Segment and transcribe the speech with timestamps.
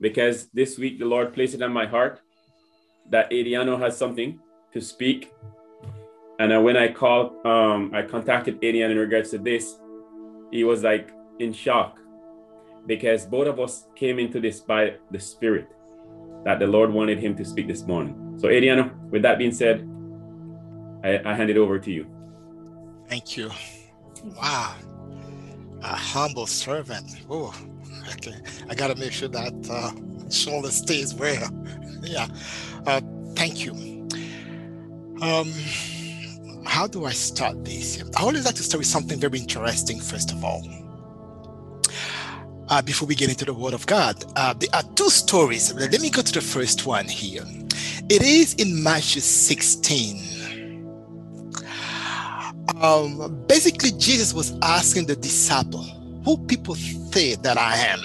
[0.00, 2.20] because this week the Lord placed it on my heart
[3.10, 4.38] that Adriano has something
[4.72, 5.32] to speak.
[6.38, 9.76] And uh, when I called, um, I contacted Adriano in regards to this,
[10.50, 11.98] he was like in shock
[12.86, 15.68] because both of us came into this by the Spirit
[16.44, 18.38] that the Lord wanted him to speak this morning.
[18.38, 19.86] So, Adriano, with that being said,
[21.04, 22.06] I, I hand it over to you.
[23.06, 23.50] Thank you.
[24.24, 24.74] Wow.
[25.82, 27.22] A humble servant.
[27.28, 27.54] Oh,
[28.14, 28.34] okay.
[28.68, 31.48] I got to make sure that uh, shoulder stays where.
[32.02, 32.28] yeah.
[32.86, 33.00] Uh,
[33.34, 33.72] thank you.
[35.22, 35.52] Um,
[36.64, 38.02] how do I start this?
[38.16, 40.66] I always like to start with something very interesting, first of all.
[42.68, 45.74] Uh, before we get into the Word of God, uh, there are two stories.
[45.74, 47.42] Let me go to the first one here.
[48.08, 50.30] It is in Matthew 16.
[52.80, 55.82] Um, basically, Jesus was asking the disciple,
[56.24, 56.74] Who people
[57.12, 58.02] that I am?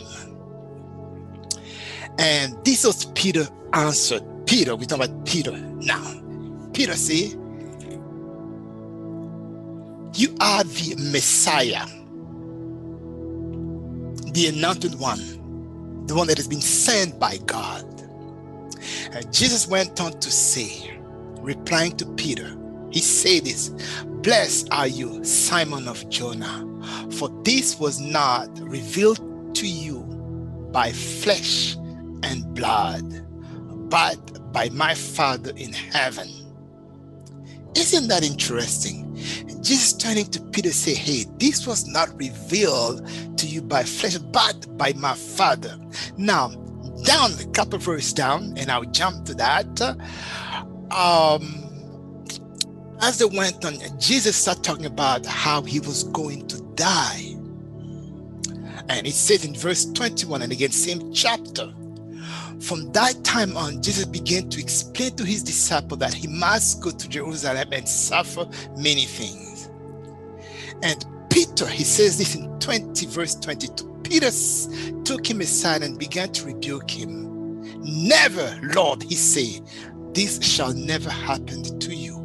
[2.17, 4.23] And this was Peter answered.
[4.45, 6.21] Peter, we're talking about Peter now.
[6.73, 7.31] Peter said,
[10.13, 11.85] You are the Messiah,
[14.31, 17.83] the anointed one, the one that has been sent by God.
[19.11, 20.97] And Jesus went on to say,
[21.39, 22.57] replying to Peter,
[22.91, 23.69] he said this
[24.21, 26.65] Blessed are you, Simon of Jonah,
[27.11, 29.99] for this was not revealed to you
[30.71, 31.75] by flesh
[32.23, 33.25] and blood,
[33.89, 36.29] but by my Father in heaven.
[37.75, 39.15] Isn't that interesting?
[39.61, 44.77] Jesus turning to Peter say, Hey, this was not revealed to you by flesh, but
[44.77, 45.77] by my Father.
[46.17, 46.49] Now,
[47.03, 49.81] down a couple verses down, and I'll jump to that.
[50.91, 51.65] Um,
[53.01, 57.35] as they went on, Jesus started talking about how he was going to die.
[58.87, 61.73] And it says in verse 21, and again, same chapter.
[62.59, 66.91] From that time on, Jesus began to explain to his disciple that he must go
[66.91, 69.69] to Jerusalem and suffer many things.
[70.83, 74.01] And Peter, he says this in 20, verse 22.
[74.03, 74.29] Peter
[75.03, 77.61] took him aside and began to rebuke him.
[77.81, 79.61] Never, Lord, he said,
[80.13, 82.17] this shall never happen to you.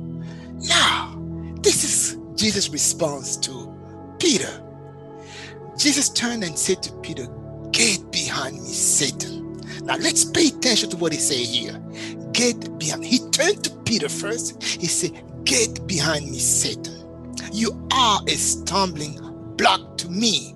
[0.68, 1.16] Now,
[1.62, 3.59] this is Jesus' response to
[4.20, 4.62] Peter.
[5.76, 7.26] Jesus turned and said to Peter,
[7.72, 9.56] Get behind me, Satan.
[9.84, 11.80] Now let's pay attention to what he said here.
[12.32, 13.04] Get behind.
[13.04, 14.62] He turned to Peter first.
[14.62, 16.96] He said, Get behind me, Satan.
[17.52, 19.18] You are a stumbling
[19.56, 20.54] block to me.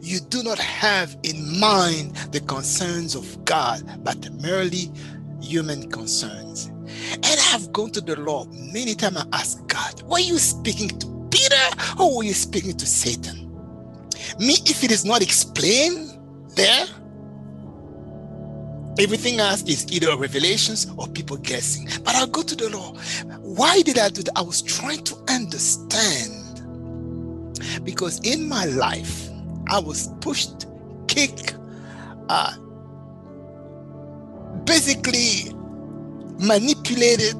[0.00, 4.92] You do not have in mind the concerns of God, but merely
[5.40, 6.66] human concerns.
[6.66, 11.21] And I've gone to the Lord many times and asked God, are you speaking to
[11.98, 13.50] Or were you speaking to Satan?
[14.38, 16.18] Me, if it is not explained
[16.54, 16.86] there,
[18.98, 21.88] everything else is either revelations or people guessing.
[22.04, 22.96] But I'll go to the Lord.
[23.40, 24.32] Why did I do that?
[24.36, 26.38] I was trying to understand.
[27.84, 29.28] Because in my life,
[29.68, 30.66] I was pushed,
[31.08, 31.56] kicked,
[32.28, 32.56] uh,
[34.64, 35.52] basically
[36.38, 37.36] manipulated.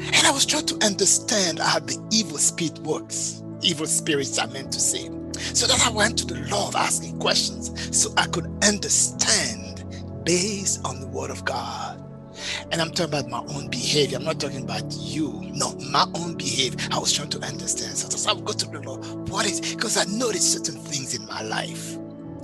[0.00, 3.42] And I was trying to understand how the evil spirit works.
[3.62, 5.10] Evil spirits, I meant to say.
[5.54, 9.84] So that I went to the Lord asking questions so I could understand
[10.24, 12.02] based on the word of God.
[12.72, 14.18] And I'm talking about my own behavior.
[14.18, 15.32] I'm not talking about you.
[15.52, 16.78] No, my own behavior.
[16.90, 17.96] I was trying to understand.
[17.96, 19.04] So I would go to the Lord.
[19.28, 21.96] What is because I noticed certain things in my life.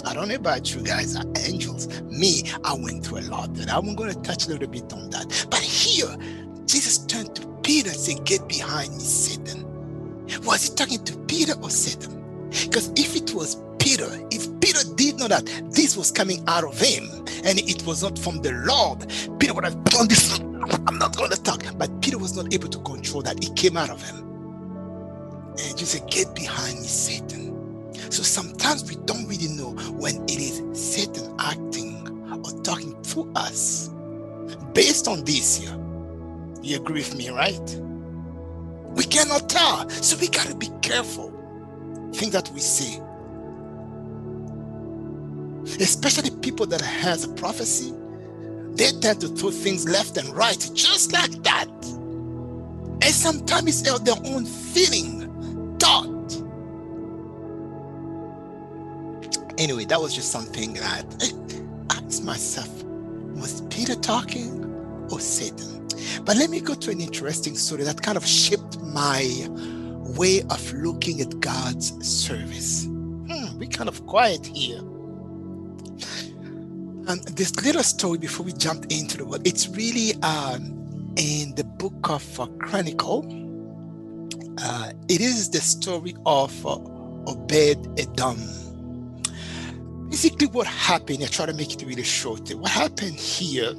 [0.05, 2.03] I don't know about you guys, are angels.
[2.03, 5.11] Me, I went through a lot, and I'm going to touch a little bit on
[5.11, 5.47] that.
[5.51, 6.15] But here,
[6.67, 9.65] Jesus turned to Peter and said, Get behind me, Satan.
[10.45, 12.49] Was he talking to Peter or Satan?
[12.51, 16.79] Because if it was Peter, if Peter did know that this was coming out of
[16.81, 17.09] him
[17.45, 19.07] and it was not from the Lord,
[19.39, 20.39] Peter would have done this.
[20.87, 21.63] I'm not going to talk.
[21.79, 23.43] But Peter was not able to control that.
[23.45, 24.17] It came out of him.
[25.45, 27.93] And you said, Get behind me, Satan.
[28.11, 33.91] So sometimes we don't really know when it is Satan acting or talking to us.
[34.75, 35.77] Based on this here,
[36.67, 37.81] you agree with me, right?
[38.91, 39.89] We cannot tell.
[39.91, 41.31] So we got to be careful.
[42.13, 43.01] Things that we say.
[45.81, 47.93] Especially people that has a prophecy,
[48.75, 51.69] they tend to throw things left and right just like that.
[53.03, 56.17] And sometimes it's their own feeling, thought
[59.59, 62.69] Anyway, that was just something that I asked myself
[63.37, 64.66] was Peter talking
[65.11, 65.87] or Satan?
[66.25, 69.47] But let me go to an interesting story that kind of shaped my
[70.17, 72.85] way of looking at God's service.
[72.87, 74.81] Hmm, we're kind of quiet here.
[77.09, 81.65] And this little story before we jump into the word, it's really um, in the
[81.65, 83.25] book of uh, Chronicle.
[84.61, 86.79] Uh, it is the story of uh,
[87.27, 88.39] Obed Edom.
[90.09, 92.51] Basically, what happened, I try to make it really short.
[92.51, 93.75] Eh, what happened here,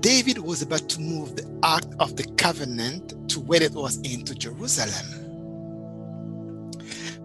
[0.00, 4.34] David was about to move the Ark of the Covenant to where it was into
[4.34, 5.24] Jerusalem.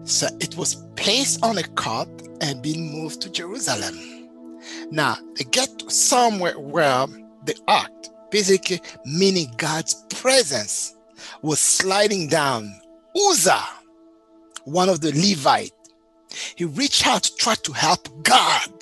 [0.04, 2.08] So it was placed on a cart
[2.40, 4.28] and being moved to Jerusalem.
[4.90, 7.06] Now, they get somewhere where
[7.44, 7.92] the ark,
[8.30, 10.96] basically meaning God's presence,
[11.42, 12.74] was sliding down.
[13.28, 13.64] Uzzah,
[14.64, 15.72] one of the Levite,
[16.54, 18.72] he reached out try to help God.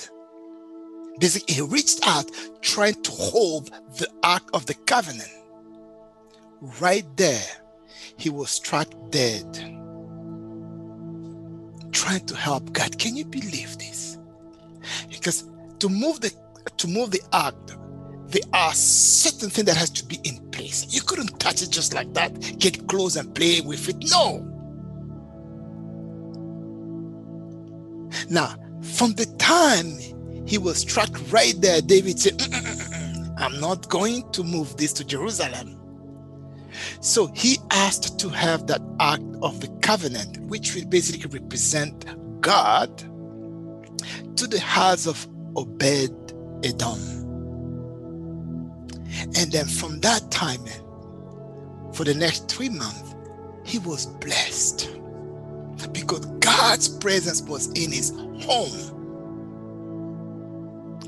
[1.18, 2.30] Basically, he reached out
[2.60, 5.30] trying to hold the Ark of the Covenant.
[6.80, 7.46] Right there,
[8.16, 9.46] he was struck dead.
[11.92, 12.98] Trying to help God.
[12.98, 14.18] Can you believe this?
[15.08, 15.44] Because
[15.78, 16.32] to move the
[16.76, 17.54] to move the ark,
[18.28, 20.86] there are certain things that has to be in place.
[20.94, 23.96] You couldn't touch it just like that, get close and play with it.
[24.10, 24.57] No.
[28.30, 29.98] Now, from the time
[30.46, 34.76] he was struck right there, David said, mm, mm, mm, I'm not going to move
[34.76, 35.78] this to Jerusalem.
[37.00, 42.04] So he asked to have that Ark of the Covenant, which will basically represent
[42.40, 42.96] God,
[44.36, 45.26] to the house of
[45.56, 46.34] Obed
[46.64, 46.98] Edom.
[49.36, 50.64] And then from that time,
[51.92, 53.16] for the next three months,
[53.64, 54.90] he was blessed
[55.92, 58.10] because God's presence was in his
[58.44, 58.94] home.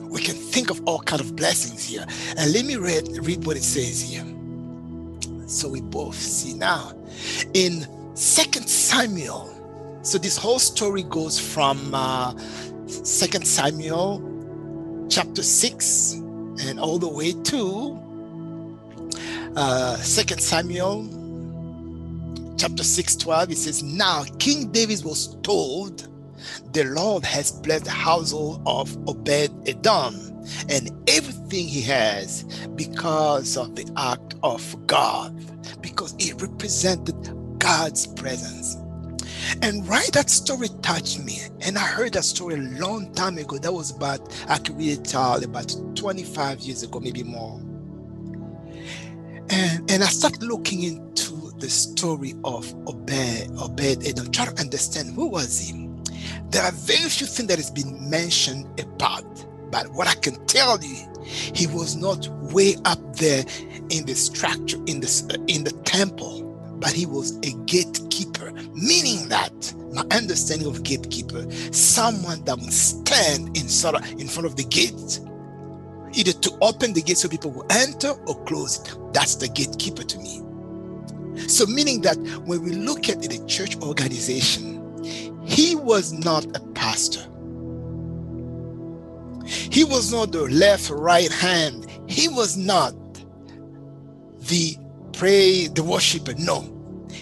[0.09, 2.05] We can think of all kind of blessings here.
[2.37, 4.25] And let me read, read what it says here.
[5.47, 6.93] So we both see now
[7.55, 9.49] in Second Samuel.
[10.03, 12.37] So this whole story goes from uh,
[12.87, 14.27] Second Samuel
[15.11, 16.13] chapter 6
[16.63, 17.99] and all the way to
[19.57, 20.03] uh, 2
[20.39, 21.20] Samuel
[22.61, 23.51] chapter 6 12.
[23.53, 26.09] It says, Now King David was told,
[26.75, 33.77] The Lord has blessed the household of Obed Edom and everything he has because of
[33.77, 35.35] the act of God,
[35.81, 37.17] because it represented
[37.59, 38.77] God's presence.
[39.63, 41.41] And right, that story touched me.
[41.63, 43.57] And I heard that story a long time ago.
[43.57, 47.59] That was about, I could really tell, about 25 years ago, maybe more.
[49.49, 51.30] And, and I started looking into
[51.61, 55.89] the story of Obed, Obed Edom, trying to understand who was he.
[56.51, 59.25] There are very few things that has been mentioned about,
[59.71, 63.45] but what I can tell you, he was not way up there
[63.91, 66.43] in the structure in the uh, in the temple,
[66.81, 73.57] but he was a gatekeeper meaning that my understanding of gatekeeper, someone that will stand
[73.57, 75.21] in sort of in front of the gate,
[76.17, 78.97] either to open the gate so people will enter or close it.
[79.13, 80.43] That's the gatekeeper to me.
[81.49, 84.81] So, meaning that when we look at the church organization,
[85.45, 87.27] he was not a pastor.
[89.47, 91.87] He was not the left right hand.
[92.09, 92.95] He was not
[94.41, 94.77] the
[95.13, 96.35] pray the worshiper.
[96.39, 96.65] No,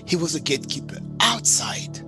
[0.06, 2.00] he was a gatekeeper outside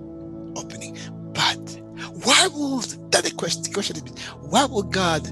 [0.55, 0.97] opening.
[1.33, 1.81] But
[2.23, 4.03] why would that the question, the question is
[4.41, 5.27] why would God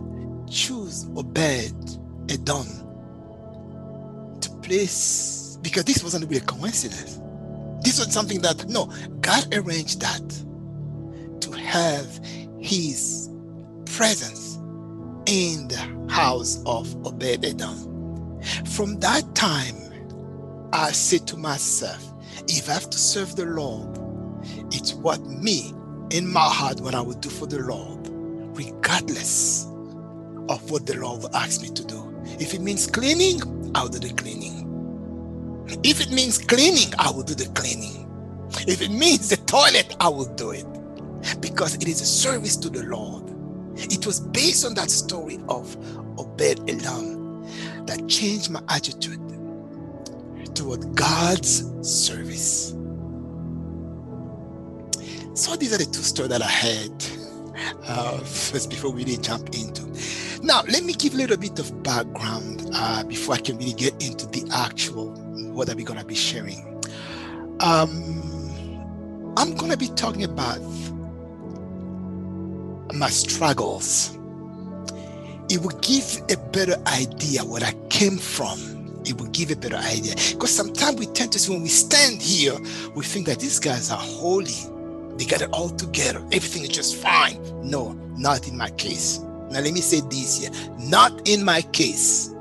[0.50, 2.00] choose Obed
[2.30, 2.68] Edom
[4.42, 7.19] to place because this wasn't really a coincidence.
[7.81, 12.19] This was something that no, God arranged that to have
[12.59, 13.30] his
[13.85, 14.57] presence
[15.25, 18.42] in the house of Obed Edom.
[18.66, 19.75] From that time,
[20.73, 22.04] I said to myself,
[22.47, 23.97] if I have to serve the Lord,
[24.71, 25.73] it's what me
[26.11, 28.07] in my heart what I would do for the Lord,
[28.57, 29.66] regardless
[30.49, 32.21] of what the Lord will ask me to do.
[32.39, 33.42] If it means cleaning,
[33.75, 34.58] I'll do the cleaning.
[35.83, 38.06] If it means cleaning, I will do the cleaning.
[38.68, 40.66] If it means the toilet, I will do it.
[41.42, 43.30] Because it is a service to the Lord.
[43.76, 45.76] It was based on that story of
[46.18, 47.45] Obed Edom
[47.85, 49.19] that changed my attitude
[50.56, 52.76] toward God's service.
[55.33, 56.92] So these are the two stories that I had
[57.88, 59.88] uh, first before we really jump into.
[60.44, 63.94] Now, let me give a little bit of background uh, before I can really get
[64.06, 65.11] into the actual
[65.59, 66.66] what are we going to be sharing.
[67.59, 70.61] Um, I'm going to be talking about
[72.94, 74.18] my struggles.
[75.49, 79.78] It will give a better idea where I came from it will give a better
[79.78, 80.13] idea.
[80.13, 82.56] Because sometimes we tend to see when we stand here,
[82.95, 84.54] we think that these guys are holy.
[85.16, 86.19] They got it all together.
[86.31, 87.42] Everything is just fine.
[87.63, 89.19] No, not in my case.
[89.49, 92.35] Now, let me say this here not in my case.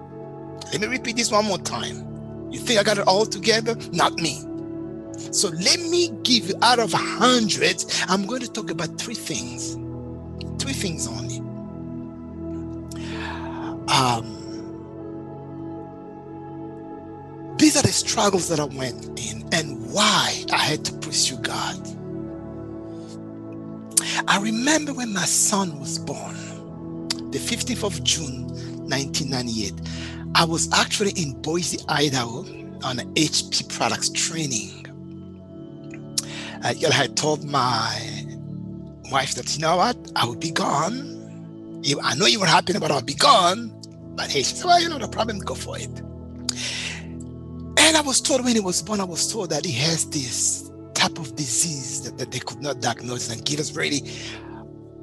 [0.72, 2.07] Let me repeat this one more time.
[2.50, 3.76] You think I got it all together?
[3.92, 4.42] Not me.
[5.32, 9.14] So let me give you out of a hundred, I'm going to talk about three
[9.14, 9.74] things.
[10.62, 11.38] Three things only.
[13.88, 14.34] Um,
[17.58, 21.76] these are the struggles that I went in and why I had to pursue God.
[24.26, 26.36] I remember when my son was born,
[27.30, 28.46] the 15th of June,
[28.88, 29.72] 1998.
[30.38, 32.46] I was actually in Boise, Idaho
[32.84, 34.86] on HP products training.
[36.62, 38.24] Uh, I told my
[39.10, 41.82] wife that, you know what, I will be gone.
[42.04, 43.74] I know you were happy, but I'll be gone.
[44.14, 45.90] But hey, she said, well, you know, the problem, go for it.
[47.80, 50.70] And I was told when he was born, I was told that he has this
[50.94, 54.08] type of disease that, that they could not diagnose and give us really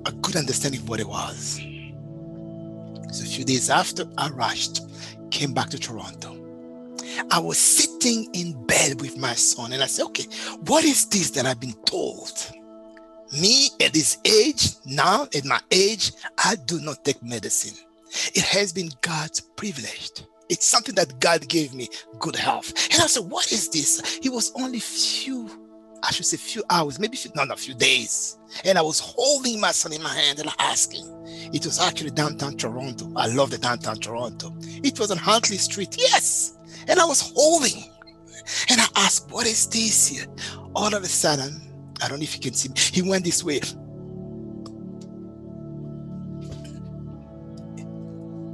[0.06, 1.60] a good understanding of what it was.
[3.12, 4.82] So a few days after, I rushed,
[5.36, 6.34] came back to Toronto.
[7.30, 10.28] I was sitting in bed with my son and I said, okay,
[10.66, 12.32] what is this that I've been told?
[13.42, 17.78] Me at this age, now at my age, I do not take medicine.
[18.34, 20.24] It has been God's privilege.
[20.48, 21.90] It's something that God gave me
[22.20, 22.72] good health.
[22.94, 24.18] And I said, what is this?
[24.22, 25.65] He was only few,
[26.08, 28.38] I should say a few hours, maybe few, not a few days.
[28.64, 31.06] And I was holding my son in my hand and asking.
[31.54, 33.12] It was actually downtown Toronto.
[33.16, 34.56] I love the downtown Toronto.
[34.62, 35.96] It was on Huntley Street.
[35.98, 36.58] Yes.
[36.88, 37.92] And I was holding.
[38.70, 40.28] And I asked, What is this here?
[40.76, 41.62] All of a sudden,
[42.04, 43.60] I don't know if you can see me, he went this way.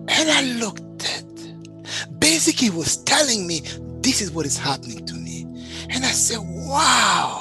[0.07, 3.61] And I looked at basically he was telling me
[4.01, 5.41] this is what is happening to me.
[5.89, 7.40] And I said, Wow.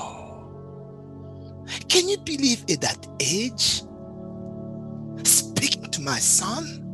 [1.91, 3.83] Can you believe at that age?
[5.27, 6.87] Speaking to my son?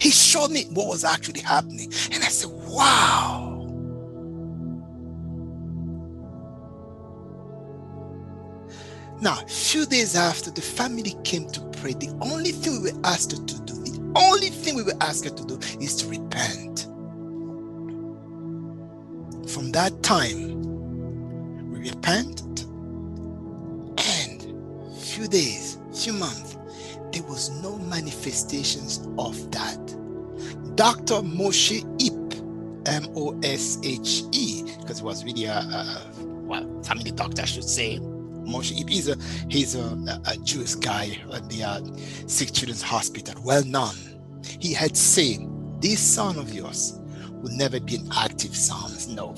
[0.00, 1.92] He showed me what was actually happening.
[2.10, 3.48] And I said, wow.
[9.20, 11.92] Now, a few days after, the family came to pray.
[11.92, 15.44] The only thing we were asked to do, the only thing we were asked to
[15.44, 16.86] do is to repent.
[19.50, 20.59] From that time,
[21.80, 22.60] repented.
[23.98, 26.56] And few days, few months,
[27.12, 29.78] there was no manifestations of that.
[30.76, 31.14] Dr.
[31.16, 37.10] Moshe Ipp, M O S H E, because it was really a, a well, family
[37.10, 37.98] doctor, I should say.
[37.98, 39.16] Moshe Ipp, he's a
[39.48, 41.80] he's a, a Jewish guy at the uh,
[42.26, 43.94] Sick Children's Hospital, well known.
[44.60, 45.38] He had said,
[45.80, 46.98] "This son of yours
[47.42, 48.92] will never be an active son.
[49.14, 49.34] No,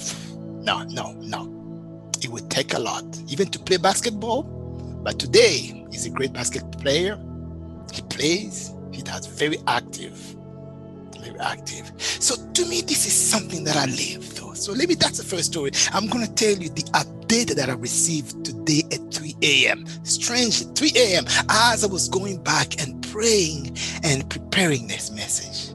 [0.62, 1.61] no, no, no.
[2.22, 4.42] It would take a lot, even to play basketball.
[5.02, 7.18] But today, he's a great basketball player
[7.92, 10.16] he plays, he does very active.
[11.18, 11.92] Very active.
[11.98, 14.24] So to me, this is something that I live.
[14.54, 15.72] So let me that's the first story.
[15.92, 19.84] I'm gonna tell you the update that I received today at 3 a.m.
[20.04, 21.24] Strange, 3 a.m.
[21.48, 25.74] as I was going back and praying and preparing this message.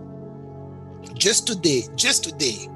[1.15, 2.69] Just today, just today,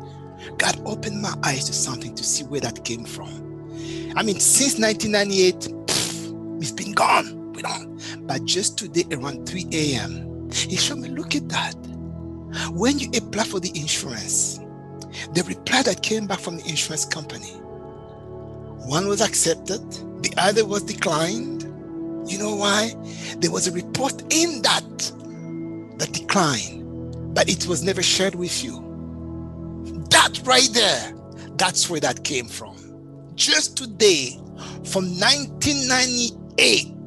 [0.57, 3.50] God opened my eyes to something to see where that came from.
[4.15, 5.55] I mean, since 1998,
[5.87, 8.27] pff, it's been gone we don't.
[8.27, 11.75] But just today around 3 a.m., he showed me, look at that.
[12.71, 14.59] When you apply for the insurance,
[15.33, 17.51] the reply that came back from the insurance company,
[18.85, 19.81] one was accepted,
[20.23, 21.63] the other was declined.
[22.29, 22.93] You know why?
[23.37, 24.83] There was a report in that
[25.97, 28.87] that declined, but it was never shared with you.
[30.09, 31.13] That right there,
[31.55, 32.80] that's where that came from.
[33.35, 34.37] Just today,
[34.83, 37.01] from 1998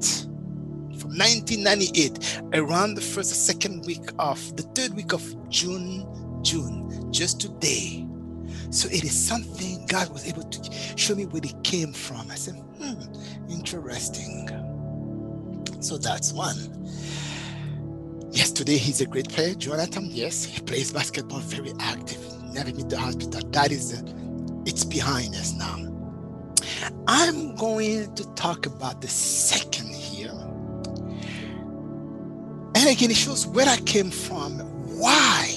[1.04, 6.06] from 1998, around the first second week of the third week of June,
[6.42, 8.06] June, just today.
[8.70, 12.30] So it is something God was able to show me where it came from.
[12.30, 12.94] I said, hmm,
[13.48, 14.48] interesting.
[15.80, 16.56] So that's one.
[18.32, 19.54] Yes, today he's a great player.
[19.54, 22.18] Jonathan, yes, he plays basketball very active.
[22.52, 23.48] Never been to hospital.
[23.50, 24.02] That is,
[24.66, 25.93] it's behind us now.
[27.06, 30.30] I'm going to talk about the second here.
[32.74, 34.58] and again, it shows where I came from,
[34.98, 35.48] why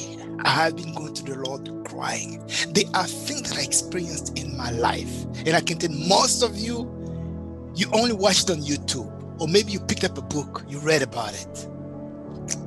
[0.45, 2.41] I have been going to the Lord crying.
[2.69, 5.25] There are things that I experienced in my life.
[5.45, 6.89] And I can tell most of you,
[7.75, 11.33] you only watched on YouTube, or maybe you picked up a book, you read about
[11.33, 11.67] it.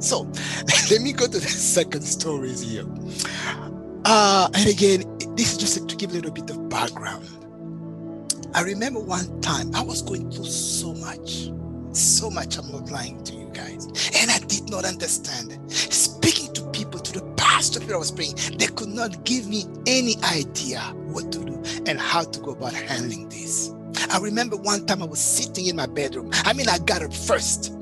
[0.02, 0.22] So
[0.90, 2.84] let me go to the second stories here.
[4.04, 5.04] Uh, and again,
[5.36, 7.28] this is just to give a little bit of background.
[8.54, 11.50] I remember one time I was going through so much.
[11.92, 12.58] so much.
[12.58, 13.86] I'm not lying to you guys.
[14.16, 15.58] And I did not understand.
[15.72, 19.64] Speaking to people, to the pastor that I was praying, they could not give me
[19.86, 23.72] any idea what to do and how to go about handling this.
[24.10, 26.30] I remember one time I was sitting in my bedroom.
[26.44, 27.74] I mean, I got up first.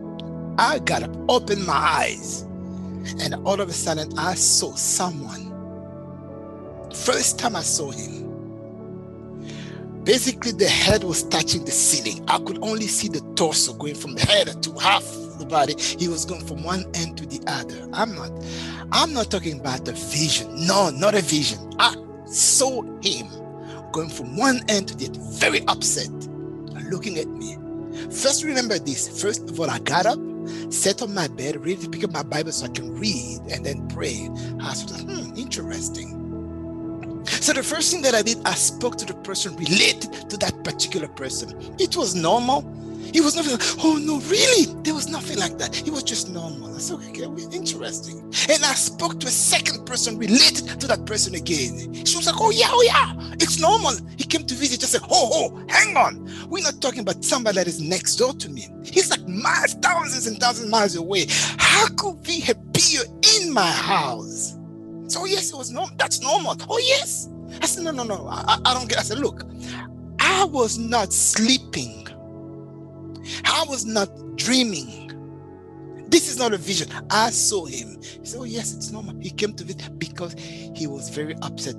[0.59, 2.43] I got up, opened my eyes,
[3.21, 5.67] and all of a sudden I saw someone.
[6.95, 8.28] First time I saw him,
[10.09, 12.25] basically the head was touching the ceiling.
[12.29, 15.05] I could only see the torso going from the head to half
[15.39, 15.75] the body.
[15.79, 17.87] He was going from one end to the other.
[17.93, 18.33] I'm not,
[18.91, 20.67] I'm not talking about a vision.
[20.67, 21.59] No, not a vision.
[21.79, 23.29] I saw him
[23.93, 26.09] going from one end to the other, very upset,
[26.91, 27.59] looking at me.
[28.05, 29.21] First, remember this.
[29.21, 30.19] First of all, I got up,
[30.73, 33.63] sat on my bed, ready to pick up my Bible so I can read and
[33.63, 34.31] then pray.
[34.59, 36.18] I was like, hmm, interesting.
[37.49, 40.63] So the first thing that I did, I spoke to the person related to that
[40.65, 41.59] particular person.
[41.79, 42.61] It was normal.
[43.11, 44.67] He was nothing like, oh no, really?
[44.83, 45.75] There was nothing like that.
[45.75, 46.77] He was just normal.
[46.77, 48.21] I said, okay, okay, interesting.
[48.51, 51.95] And I spoke to a second person related to that person again.
[52.05, 53.93] She was like, oh yeah, oh yeah, it's normal.
[54.19, 56.31] He came to visit, just said, oh, oh, hang on.
[56.51, 58.69] We're not talking about somebody that is next door to me.
[58.85, 61.25] He's like miles, thousands and thousands of miles away.
[61.57, 63.05] How could he appear
[63.39, 64.59] in my house?
[65.07, 65.97] So yes, it was normal.
[65.97, 66.55] That's normal.
[66.69, 67.31] Oh yes.
[67.61, 68.29] I said, no, no, no.
[68.29, 68.99] I, I don't get.
[68.99, 69.45] I said, look,
[70.21, 72.07] I was not sleeping.
[73.45, 75.09] I was not dreaming.
[76.09, 76.89] This is not a vision.
[77.11, 78.01] I saw him.
[78.03, 79.15] He said, Oh, yes, it's normal.
[79.21, 81.77] He came to visit because he was very upset.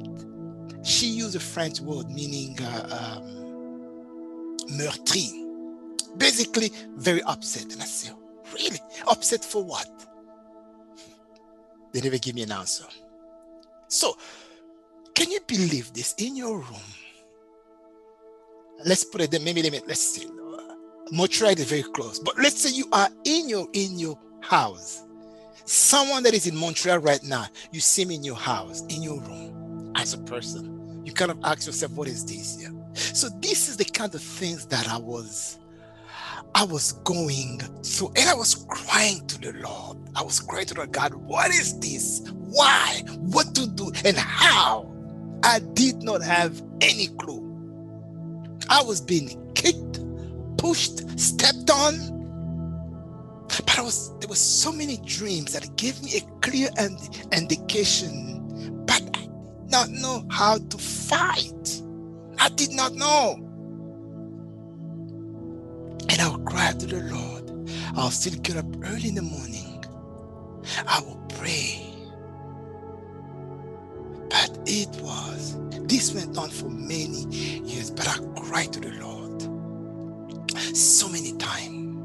[0.83, 5.45] She used a French word meaning uh, um, meurtri.
[6.17, 7.74] Basically, very upset.
[7.74, 8.15] And I said,
[8.53, 8.79] Really?
[9.07, 9.89] Upset for what?
[11.91, 12.86] They never give me an answer.
[13.88, 14.15] So,
[15.19, 16.89] can you believe this in your room?
[18.85, 19.41] Let's put it there.
[19.41, 20.25] Maybe, maybe let's see.
[21.11, 25.03] Montreal is very close, but let's say you are in your in your house.
[25.65, 29.19] Someone that is in Montreal right now, you see me in your house, in your
[29.19, 31.03] room, as a person.
[31.03, 32.58] You kind of ask yourself, what is this?
[32.62, 32.69] Yeah.
[32.93, 35.60] So this is the kind of things that I was
[36.55, 39.97] I was going through, and I was crying to the Lord.
[40.15, 42.21] I was crying to the God, what is this?
[42.32, 43.03] Why?
[43.17, 43.91] What to do?
[44.05, 44.88] And how?
[45.43, 47.45] I did not have any clue.
[48.69, 49.99] I was being kicked
[50.60, 52.17] pushed, stepped on.
[53.47, 56.69] But I was there were so many dreams that gave me a clear
[57.32, 61.82] indication, but I did not know how to fight.
[62.38, 63.36] I did not know.
[66.10, 67.69] And I would cry to the Lord.
[67.95, 69.84] I'll still get up early in the morning.
[70.88, 71.88] I will pray.
[74.71, 79.41] It was, this went on for many years, but I cried to the Lord
[80.77, 81.97] so many times.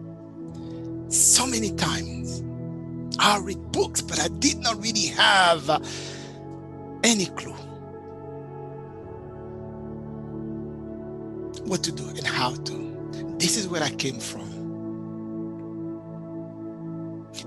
[1.15, 2.43] So many times.
[3.19, 5.69] I read books, but I did not really have
[7.05, 7.53] any clue
[11.67, 13.37] what to do and how to.
[13.39, 14.49] This is where I came from.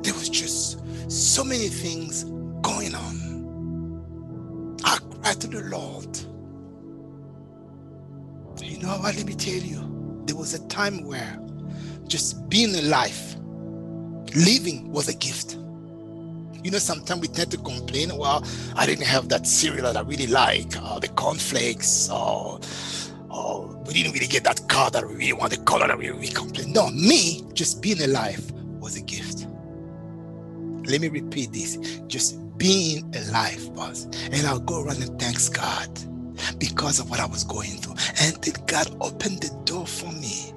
[0.03, 0.79] There was just
[1.11, 2.25] so many things
[2.61, 3.26] going on.
[5.27, 6.17] To the Lord.
[8.63, 9.15] You know what?
[9.15, 11.37] Let me tell you there was a time where
[12.07, 13.35] just being alive,
[14.35, 15.57] living was a gift.
[16.63, 18.43] You know, sometimes we tend to complain, well,
[18.75, 22.61] I didn't have that cereal that I really like, or the cornflakes, or,
[23.29, 26.09] or we didn't really get that car that we really want, the color that we
[26.09, 26.71] really complain.
[26.71, 29.45] No, me, just being alive was a gift.
[30.87, 34.05] Let me repeat this just being alive was.
[34.31, 35.89] And I'll go around and thanks God
[36.59, 37.95] because of what I was going through.
[38.21, 40.53] And then God opened the door for me.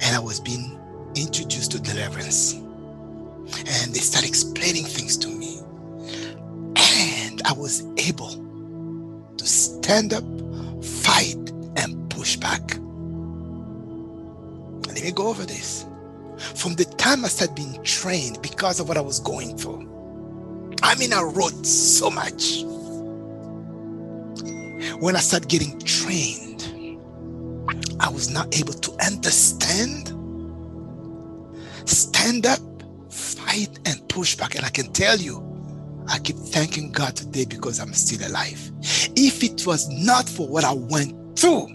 [0.00, 0.78] And I was being
[1.14, 2.54] introduced to deliverance.
[2.54, 5.60] And they started explaining things to me.
[6.76, 8.30] And I was able
[9.36, 10.24] to stand up,
[10.82, 11.36] fight,
[11.76, 12.60] and push back.
[14.86, 15.86] Let me go over this.
[16.54, 19.88] From the time I started being trained because of what I was going through,
[20.82, 22.64] I mean, I wrote so much
[25.00, 27.00] when I started getting trained,
[28.00, 30.14] I was not able to understand,
[31.86, 32.60] stand up,
[33.10, 34.56] fight, and push back.
[34.56, 35.42] And I can tell you,
[36.08, 38.72] I keep thanking God today because I'm still alive.
[39.16, 41.68] If it was not for what I went through,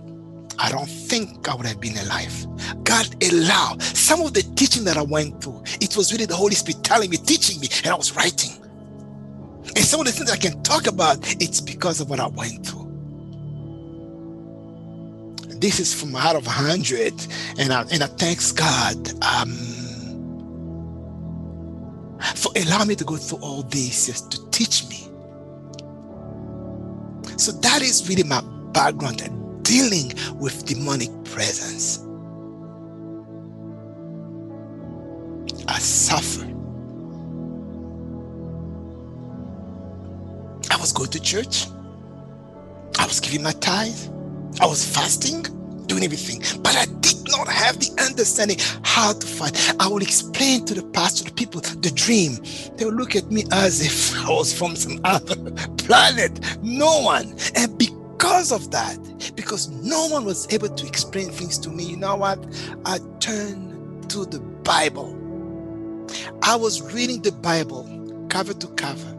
[0.59, 2.47] I don't think I would have been alive.
[2.83, 5.63] God allowed some of the teaching that I went through.
[5.81, 8.51] It was really the Holy Spirit telling me, teaching me, and I was writing.
[9.75, 12.65] And some of the things I can talk about, it's because of what I went
[12.67, 12.81] through
[15.61, 17.13] this is from out of 100
[17.59, 19.51] and I, and I thanks God um,
[22.35, 24.97] for allowing me to go through all this just to teach me.
[27.37, 28.41] So that is really my
[28.73, 29.21] background
[29.63, 31.99] dealing with demonic presence.
[35.67, 36.50] I suffer.
[40.81, 41.67] Was going to church.
[42.99, 43.97] I was giving my tithe.
[44.59, 45.43] I was fasting,
[45.87, 46.41] doing everything.
[46.61, 49.75] But I did not have the understanding how to fight.
[49.79, 52.37] I will explain to the pastor, the people, the dream.
[52.75, 55.35] They will look at me as if I was from some other
[55.77, 56.39] planet.
[56.61, 57.35] No one.
[57.55, 58.97] And because of that,
[59.35, 62.39] because no one was able to explain things to me, you know what?
[62.85, 65.17] I turned to the Bible.
[66.43, 67.87] I was reading the Bible
[68.29, 69.13] cover to cover,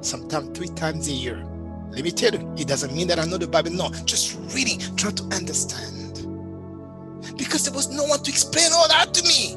[0.00, 1.44] sometimes three times a year.
[1.90, 3.70] Let me tell you, it doesn't mean that I know the Bible.
[3.70, 6.26] No, just reading, trying to understand.
[7.36, 9.54] Because there was no one to explain all that to me.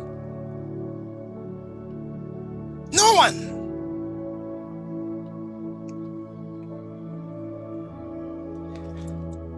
[2.94, 3.52] No one.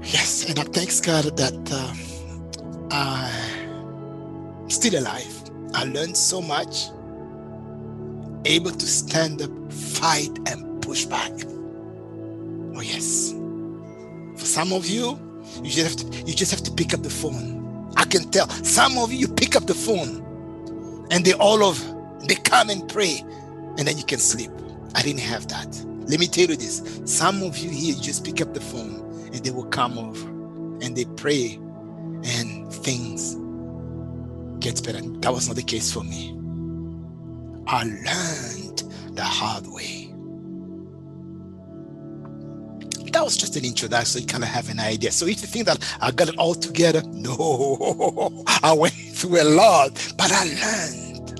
[0.04, 1.72] Yes, and I thank God that
[2.92, 3.32] uh,
[4.64, 5.44] I'm still alive.
[5.74, 6.90] I learned so much
[8.46, 11.32] able to stand up, fight, and push back.
[12.76, 13.34] Oh yes.
[14.38, 15.20] For some of you,
[15.64, 17.92] you just have to, you just have to pick up the phone.
[17.96, 18.50] I can tell.
[18.50, 21.80] Some of you, you pick up the phone, and they all of
[22.28, 23.24] they come and pray,
[23.78, 24.52] and then you can sleep.
[24.96, 25.86] I didn't have that.
[26.08, 27.02] Let me tell you this.
[27.06, 30.28] Some of you here, you just pick up the phone, and they will come over,
[30.84, 31.60] and they pray,
[32.24, 33.38] and things
[34.60, 35.02] gets better.
[35.02, 36.36] That was not the case for me.
[37.68, 38.84] I learned
[39.16, 40.13] the hard way.
[43.14, 45.12] That was just an introduction, so you kind of have an idea.
[45.12, 49.46] So if you think that I got it all together, no, I went through a
[49.46, 51.40] lot, but I learned.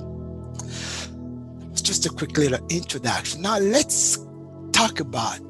[1.72, 3.42] It's just a quick little introduction.
[3.42, 4.18] Now let's
[4.72, 5.40] talk about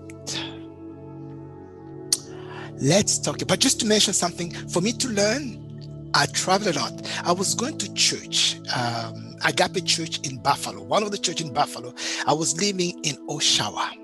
[2.81, 6.93] let's talk about just to mention something for me to learn i traveled a lot
[7.25, 11.53] i was going to church um, Agape Church in Buffalo, one of the church in
[11.53, 11.93] Buffalo.
[12.27, 14.04] I was living in Oshawa.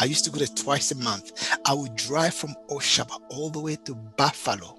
[0.00, 1.58] I used to go there twice a month.
[1.66, 4.76] I would drive from Oshawa all the way to Buffalo.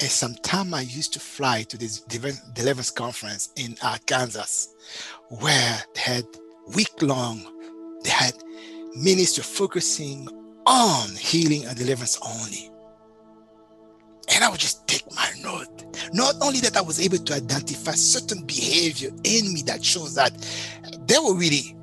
[0.00, 4.72] And sometime I used to fly to this deliverance conference in uh, Arkansas,
[5.28, 6.26] where they had
[6.74, 7.46] week long,
[8.02, 8.34] they had
[8.96, 10.28] ministry focusing
[10.66, 12.70] on healing and deliverance only.
[14.34, 15.84] And I would just take my note.
[16.12, 20.32] Not only that, I was able to identify certain behavior in me that shows that
[21.06, 21.76] they were really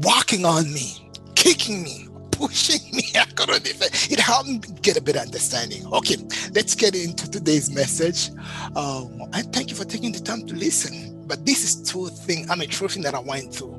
[0.00, 3.04] walking on me, kicking me, pushing me.
[3.14, 5.86] I couldn't It helped me get a better understanding.
[5.92, 6.16] Okay,
[6.54, 8.30] let's get into today's message.
[8.76, 11.24] Um, I thank you for taking the time to listen.
[11.26, 12.50] But this is two things.
[12.50, 13.76] I'm a true thing that I went through.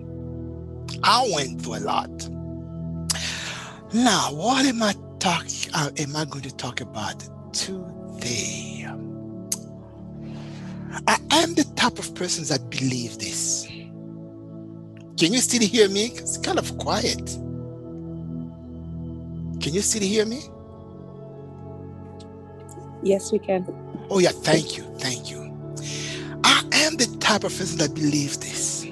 [1.04, 2.30] I went through a lot.
[3.94, 8.88] Now, what am I talk uh, am I going to talk about today?
[11.08, 13.68] I am the type of person that believe this.
[15.18, 16.06] Can you still hear me?
[16.16, 17.26] It's kind of quiet.
[19.62, 20.42] Can you still hear me?
[23.04, 23.66] Yes, we can.
[24.10, 24.32] Oh, yeah.
[24.32, 24.84] Thank you.
[25.00, 25.42] Thank you.
[26.44, 28.88] I am the type of person that believes this.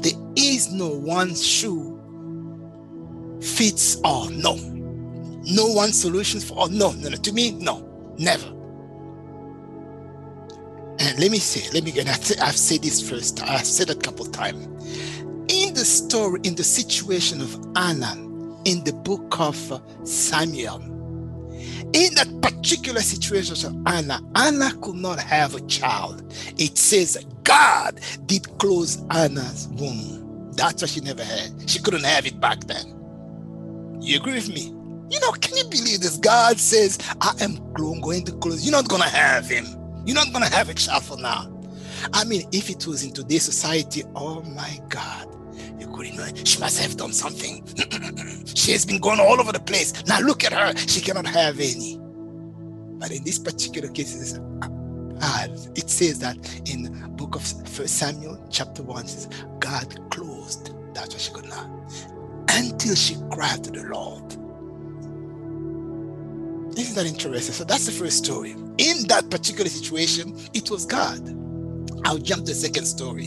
[0.00, 1.98] There is no one shoe
[3.40, 4.30] fits all.
[4.30, 4.56] No
[5.46, 6.68] no one solution for all.
[6.68, 7.16] No, no, no.
[7.16, 7.86] To me, no,
[8.18, 8.53] never.
[10.98, 12.08] And let me say, let me get.
[12.08, 13.42] I've said this first.
[13.42, 14.66] I've said it a couple times.
[15.48, 18.12] In the story, in the situation of Anna,
[18.64, 19.56] in the book of
[20.04, 20.80] Samuel,
[21.92, 26.32] in that particular situation of Anna, Anna could not have a child.
[26.58, 30.52] It says God did close Anna's womb.
[30.52, 31.68] That's why she never had.
[31.68, 32.86] She couldn't have it back then.
[34.00, 34.74] You agree with me?
[35.10, 36.16] You know, can you believe this?
[36.16, 38.64] God says, I am going to close.
[38.64, 39.66] You're not going to have him.
[40.06, 41.50] You're not going to have a child for now.
[42.12, 45.28] I mean, if it was in today's society, oh my God,
[45.78, 46.46] you couldn't.
[46.46, 47.64] She must have done something.
[48.54, 50.06] she has been going all over the place.
[50.06, 50.76] Now look at her.
[50.76, 51.98] She cannot have any.
[52.98, 54.38] But in this particular case,
[55.20, 56.36] uh, it says that
[56.68, 60.72] in book of First Samuel, chapter 1, says, God closed.
[60.94, 61.68] That's what she could not.
[62.48, 64.36] Until she cried to the Lord.
[66.78, 67.54] Isn't that interesting?
[67.54, 68.52] So that's the first story.
[68.78, 71.20] In that particular situation, it was God.
[72.06, 73.26] I'll jump to the second story.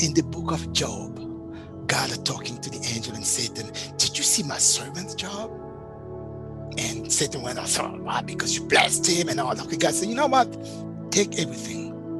[0.00, 1.18] In the book of Job,
[1.88, 5.52] God talking to the angel and Satan, Did you see my servant Job?
[6.78, 8.22] And Satan went, Oh, why?
[8.22, 9.80] Because you blessed him and all that.
[9.80, 10.48] God said, You know what?
[11.12, 12.10] Take everything.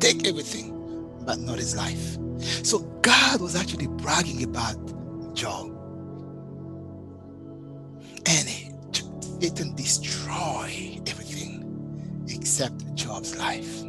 [0.00, 0.70] Take everything.
[1.26, 2.18] but not his life.
[2.64, 4.76] So God was actually bragging about
[5.34, 5.70] Job.
[8.26, 8.48] And
[9.42, 13.82] it destroy everything except Job's life.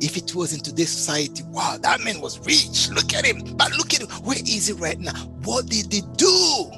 [0.00, 2.88] If it was in today's society, wow, that man was rich.
[2.90, 3.56] Look at him.
[3.56, 4.08] But look at him.
[4.24, 5.12] Where is he right now?
[5.44, 6.70] What did he do?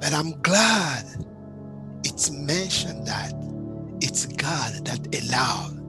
[0.00, 1.04] But I'm glad
[2.04, 3.32] it's mentioned that
[4.00, 5.82] it's God that allowed.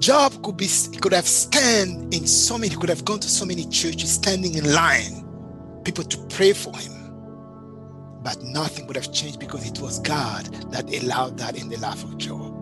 [0.00, 0.68] Job could be
[1.00, 4.54] could have stand in so many, he could have gone to so many churches, standing
[4.54, 5.25] in line,
[5.86, 6.92] people to pray for him.
[8.22, 12.02] But nothing would have changed because it was God that allowed that in the life
[12.02, 12.52] of Job.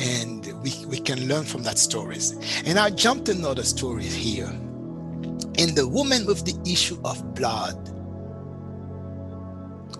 [0.00, 2.32] And we, we can learn from that stories.
[2.66, 4.48] And I jumped another story here.
[4.48, 7.76] And the woman with the issue of blood,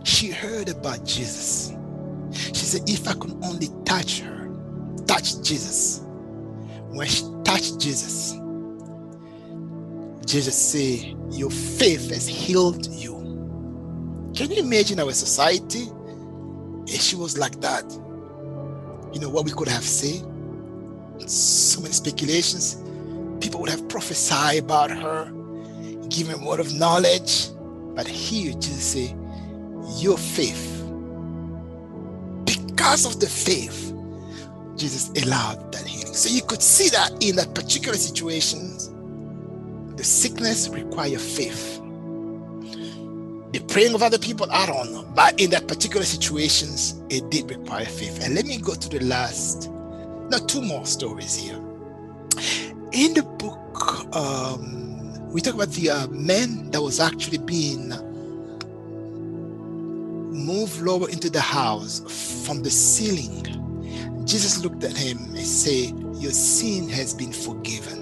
[0.02, 1.72] she heard about Jesus.
[2.32, 4.50] She said, if I could only touch her,
[5.06, 6.00] touch Jesus.
[6.88, 8.34] When she touched Jesus,
[10.26, 13.12] Jesus say, Your faith has healed you.
[14.34, 15.88] Can you imagine our society?
[16.86, 17.84] If she was like that,
[19.12, 20.20] you know what we could have said?
[21.28, 22.76] So many speculations.
[23.40, 25.30] People would have prophesied about her,
[26.08, 27.48] given word of knowledge.
[27.94, 29.16] But here Jesus say,
[30.00, 30.78] Your faith.
[32.44, 33.92] Because of the faith,
[34.76, 36.14] Jesus allowed that healing.
[36.14, 38.91] So you could see that in that particular situations,
[40.02, 41.80] the sickness require faith.
[43.52, 45.04] The praying of other people, I don't know.
[45.14, 48.20] But in that particular situations, it did require faith.
[48.24, 49.70] And let me go to the last,
[50.28, 51.54] now two more stories here.
[52.90, 57.90] In the book, um, we talk about the uh, man that was actually being
[60.34, 62.00] moved lower into the house
[62.44, 64.24] from the ceiling.
[64.26, 68.01] Jesus looked at him and said, Your sin has been forgiven.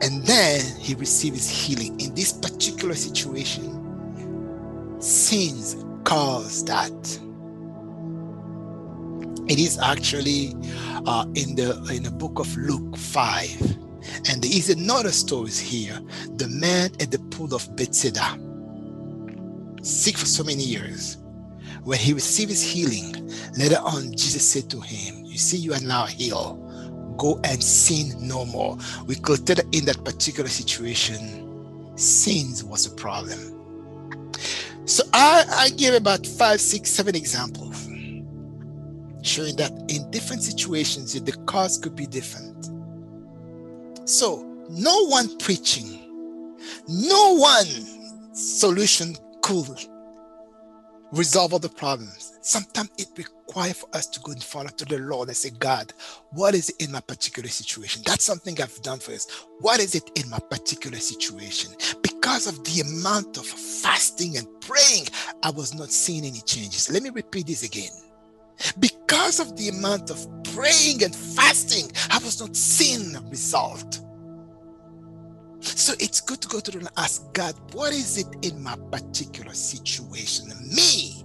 [0.00, 2.00] And then he receives healing.
[2.00, 3.96] In this particular situation,
[5.00, 6.92] sins cause that.
[9.48, 10.54] It is actually
[11.06, 13.76] uh, in the in the book of Luke 5.
[14.30, 16.00] And there is another story here.
[16.36, 18.38] The man at the pool of Bethesda,
[19.82, 21.16] sick for so many years.
[21.82, 26.06] When he receives healing, later on, Jesus said to him, You see, you are now
[26.06, 26.67] healed
[27.18, 28.78] go and sin no more.
[29.06, 33.38] We could tell in that particular situation, sins was a problem.
[34.86, 37.68] So I, I gave about five, six, seven examples
[39.22, 42.70] showing that in different situations, the cause could be different.
[44.08, 45.98] So no one preaching,
[46.88, 47.66] no one
[48.32, 49.86] solution could
[51.12, 52.38] resolve all the problems.
[52.40, 55.92] Sometimes it requires for us to go and follow to the Lord and say, God,
[56.32, 58.02] what is it in my particular situation?
[58.04, 59.26] That's something I've done for us.
[59.60, 61.72] What is it in my particular situation?
[62.02, 65.06] Because of the amount of fasting and praying,
[65.42, 66.90] I was not seeing any changes.
[66.90, 67.90] Let me repeat this again.
[68.78, 74.00] Because of the amount of praying and fasting, I was not seeing result.
[75.60, 79.52] So it's good to go Lord and ask God, what is it in my particular
[79.54, 80.48] situation?
[80.74, 81.24] Me,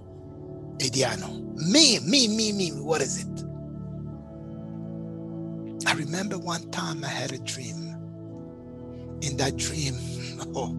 [0.84, 1.28] Adriano.
[1.56, 2.70] Me, me, me, me.
[2.72, 3.44] What is it?
[5.88, 7.92] I remember one time I had a dream.
[9.22, 9.96] In that dream,
[10.56, 10.76] oh,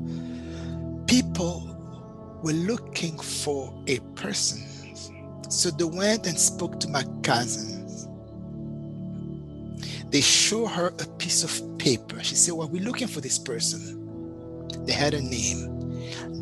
[1.06, 1.70] people
[2.42, 4.62] were looking for a person.
[5.48, 7.74] So they went and spoke to my cousin
[10.14, 12.22] they show her a piece of paper.
[12.24, 14.00] She said, Well, we're looking for this person.
[14.86, 15.70] They had a name.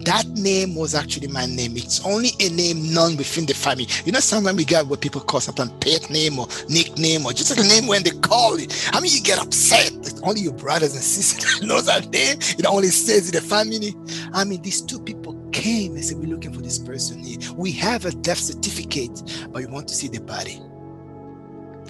[0.05, 1.76] That name was actually my name.
[1.76, 3.87] It's only a name known within the family.
[4.05, 7.57] You know, sometimes we get what people call something pet name or nickname or just
[7.57, 8.90] a name when they call it.
[8.92, 9.92] I mean, you get upset.
[9.92, 12.38] It's only your brothers and sisters know that name.
[12.59, 13.94] It only says in the family.
[14.33, 17.38] I mean, these two people came and said, We're looking for this person here.
[17.55, 20.61] We have a death certificate, but we want to see the body.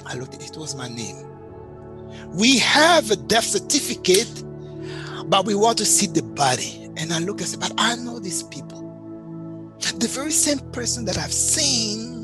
[0.07, 1.32] I looked, it was my name.
[2.29, 4.45] We have a death certificate,
[5.27, 6.91] but we want to see the body.
[6.97, 8.81] And I look and say, but I know these people.
[9.99, 12.23] The very same person that I've seen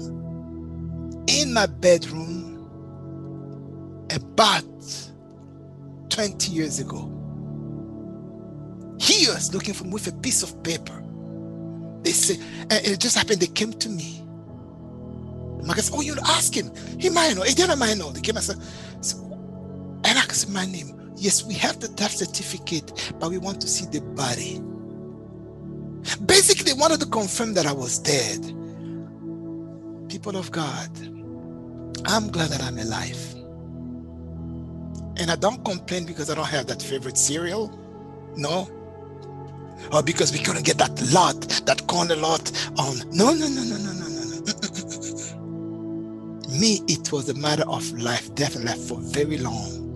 [1.29, 2.69] in my bedroom
[4.11, 4.65] about
[6.09, 7.15] 20 years ago.
[9.01, 11.03] He was looking for me with a piece of paper.
[12.03, 14.23] They say, and it just happened, they came to me.
[15.65, 16.71] Marcus, oh, you ask him.
[16.99, 17.43] He might know.
[17.43, 18.11] He didn't might know.
[18.11, 18.59] They came and said,
[20.05, 21.13] and asked my name.
[21.17, 24.61] Yes, we have the death certificate, but we want to see the body.
[26.27, 28.55] Basically, wanted to confirm that I was dead.
[30.09, 30.91] people of God,
[32.07, 33.35] I'm glad that I'm alive.
[35.19, 37.79] And I don't complain because I don't have that favorite cereal.
[38.37, 38.69] No.
[39.93, 42.99] Or because we couldn't get that lot, that corner lot on.
[43.11, 44.43] No, no, no, no, no, no, no, no.
[46.61, 49.88] Me, it was a matter of life, death, and life for very long.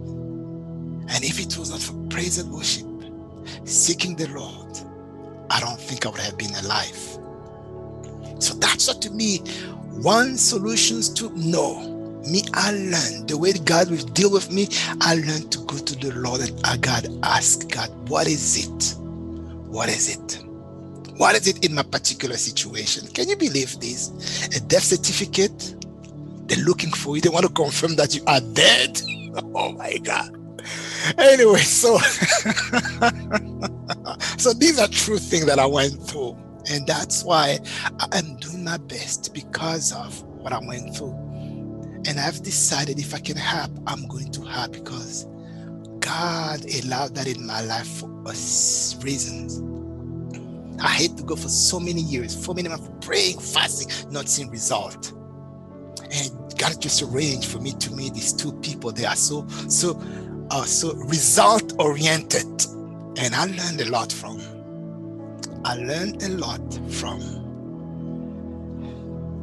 [1.12, 2.87] And if it was not for praise and worship,
[3.64, 4.79] seeking the Lord,
[5.51, 6.96] I don't think I would have been alive.
[8.38, 9.38] So that's what to me,
[10.01, 11.88] one solutions to no.
[12.27, 14.68] Me, I learned the way God will deal with me.
[15.01, 18.96] I learned to go to the Lord and I God ask God, what is it?
[19.68, 20.42] What is it?
[21.18, 23.07] What is it in my particular situation?
[23.09, 24.46] Can you believe this?
[24.57, 25.75] A death certificate?
[26.46, 27.22] They're looking for you.
[27.22, 29.01] They want to confirm that you are dead.
[29.55, 30.37] Oh my God.
[31.19, 31.99] Anyway, so
[34.38, 36.37] so these are true things that I went through.
[36.71, 37.59] And that's why
[37.99, 41.15] I am doing my best because of what I went through.
[42.07, 45.27] And I've decided if I can help, I'm going to help because
[45.99, 48.09] God allowed that in my life for
[49.03, 49.62] reasons.
[50.81, 54.51] I hate to go for so many years, for many months praying, fasting, not seeing
[54.51, 55.12] result.
[56.11, 58.93] And God just arranged for me to meet these two people.
[58.93, 59.95] They are so, so,
[60.53, 62.47] uh, so result oriented.
[63.19, 64.41] And I learned a lot from.
[65.65, 66.61] I learned a lot
[66.91, 67.21] from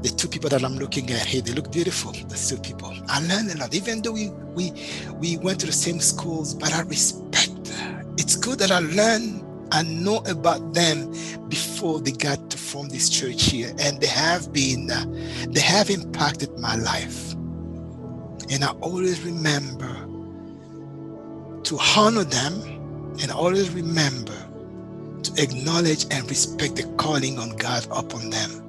[0.02, 1.42] the two people that I'm looking at here.
[1.42, 2.12] They look beautiful.
[2.12, 2.94] The two people.
[3.08, 4.72] I learned a lot, even though we we
[5.16, 6.54] we went to the same schools.
[6.54, 7.52] But I respect.
[8.18, 11.14] It's good that I learned and know about them
[11.48, 15.06] before they got to form this church here, and they have been uh,
[15.50, 17.34] they have impacted my life.
[18.52, 20.09] And I always remember
[21.64, 22.54] to honor them,
[23.22, 24.36] and always remember
[25.24, 28.66] to acknowledge and respect the calling on God upon them.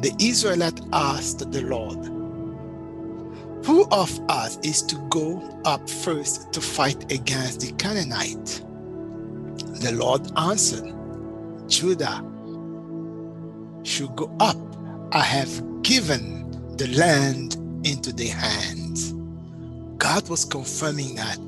[0.00, 2.04] the Israelite asked the Lord,
[3.64, 8.64] "Who of us is to go up first to fight against the Canaanite?"
[9.80, 10.92] The Lord answered,
[11.68, 12.24] "Judah
[13.88, 14.56] should go up.
[15.12, 19.14] I have given the land into their hands."
[19.98, 21.38] God was confirming that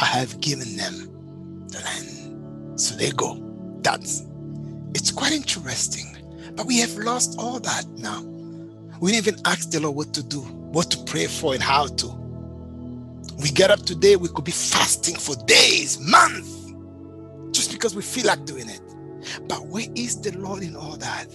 [0.00, 1.10] I have given them
[1.68, 2.80] the land.
[2.80, 3.40] So they go.
[3.82, 4.24] That's
[4.94, 6.16] it's quite interesting.
[6.56, 8.22] But we have lost all that now.
[9.00, 11.86] We didn't even ask the Lord what to do, what to pray for, and how
[11.86, 12.08] to.
[13.42, 16.72] We get up today, we could be fasting for days, months,
[17.52, 18.80] just because we feel like doing it.
[19.48, 21.26] But where is the Lord in all that?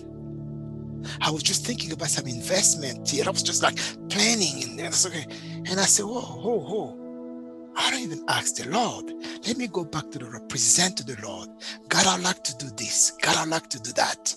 [1.22, 3.14] I was just thinking about some investment.
[3.26, 3.78] I was just like
[4.10, 5.26] planning and then okay.
[5.70, 7.74] And I said, whoa, whoa, whoa.
[7.76, 9.14] I don't even ask the Lord.
[9.46, 11.50] Let me go back to the Lord, present to the Lord.
[11.88, 13.12] God, I'd like to do this.
[13.22, 14.36] God, I'd like to do that.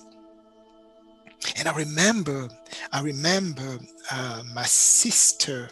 [1.56, 2.48] And I remember,
[2.92, 3.78] I remember
[4.10, 5.68] uh, my sister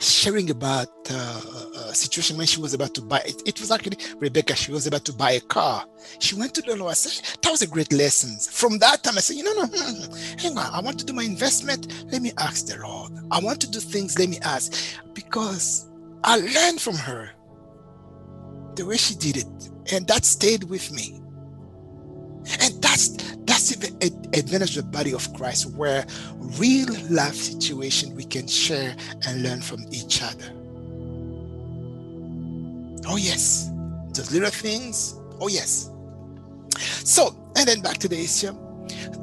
[0.00, 1.42] sharing about uh,
[1.88, 3.42] a situation when she was about to buy it.
[3.46, 4.56] It was actually Rebecca.
[4.56, 5.84] She was about to buy a car.
[6.18, 6.92] She went to the Lord.
[6.92, 8.38] I said, that was a great lesson.
[8.52, 10.72] From that time, I said, you know, no, no, hang on.
[10.72, 12.04] I want to do my investment.
[12.10, 13.12] Let me ask the Lord.
[13.30, 14.18] I want to do things.
[14.18, 14.98] Let me ask.
[15.12, 15.88] Because
[16.24, 17.30] I learned from her
[18.76, 19.70] the way she did it.
[19.92, 21.19] And that stayed with me.
[22.60, 23.08] And that's
[23.44, 23.88] that's the
[24.32, 26.06] advantage of the body of Christ, where
[26.58, 28.94] real life situation we can share
[29.26, 30.52] and learn from each other.
[33.06, 33.70] Oh yes,
[34.12, 35.18] those little things.
[35.40, 35.90] Oh yes.
[37.04, 38.56] So and then back to the issue.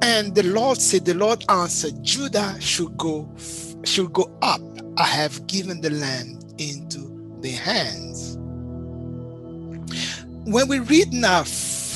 [0.01, 3.29] And the Lord said, the Lord answered, Judah should go
[3.83, 4.61] should go up.
[4.97, 8.37] I have given the land into their hands.
[10.45, 11.43] When we read now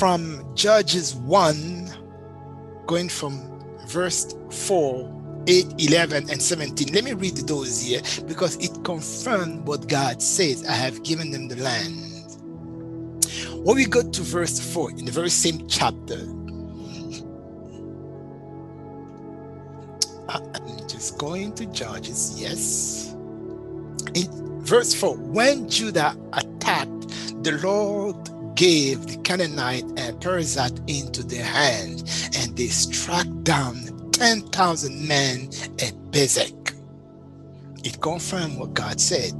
[0.02, 1.88] from Judges 1,
[2.88, 3.40] going from
[3.86, 6.92] verse 4, 8, 11, and 17.
[6.92, 11.46] Let me read those here because it confirms what God says I have given them
[11.46, 12.36] the land.
[13.64, 16.18] When we go to verse 4 in the very same chapter,
[20.28, 23.14] I'm just going to Judges, yes.
[24.14, 31.44] In Verse 4 When Judah attacked, the Lord gave the Canaanite and Perizzite into their
[31.44, 35.48] hands, and they struck down 10,000 men
[35.80, 36.74] at Bezek.
[37.84, 39.32] It confirmed what God said.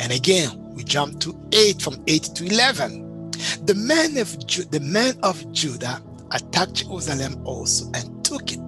[0.00, 3.30] And again, we jump to 8 from 8 to 11.
[3.64, 6.02] The men of Ju- the men of Judah
[6.32, 8.60] attacked Jerusalem also and took it.